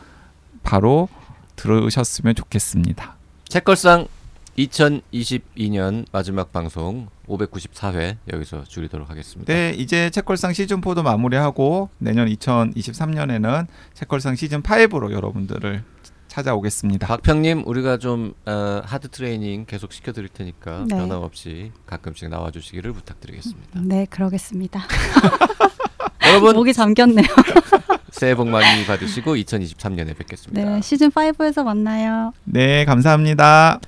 바로 0.63 1.11
들으셨으면 1.57 2.35
좋겠습니다. 2.35 3.17
책걸상 3.49 4.07
2022년 4.57 6.07
마지막 6.11 6.53
방송 6.53 7.09
594회 7.29 8.17
여기서 8.33 8.65
줄이도록 8.65 9.11
하겠습니다. 9.11 9.53
네, 9.53 9.75
이제 9.77 10.09
책걸상 10.09 10.55
시즌 10.55 10.81
4도 10.81 11.03
마무리하고 11.03 11.91
내년 11.99 12.29
2023년에는 12.29 13.67
책걸상 13.93 14.37
시즌 14.37 14.63
5로 14.63 15.13
여러분들을 15.13 15.83
찾아오겠습니다. 16.37 17.07
박평님 17.07 17.63
우리가 17.65 17.97
좀 17.97 18.35
어, 18.45 18.83
하드 18.85 19.09
트레이닝 19.09 19.65
계속 19.65 19.93
시켜드릴 19.93 20.29
테니까 20.29 20.85
네. 20.87 20.95
변함없이 20.95 21.73
가끔씩 21.87 22.29
나와주시기를 22.29 22.93
부탁드리겠습니다. 22.93 23.81
네, 23.83 24.07
그러겠습니다. 24.11 24.83
여러분 26.29 26.55
목이 26.55 26.75
잠겼네요. 26.75 27.27
새해 28.13 28.35
복 28.35 28.49
많이 28.49 28.85
받으시고 28.85 29.35
2023년에 29.37 30.17
뵙겠습니다. 30.17 30.63
네, 30.63 30.81
시즌 30.83 31.11
5에서 31.11 31.65
만나요. 31.65 32.33
네, 32.45 32.85
감사합니다. 32.85 33.81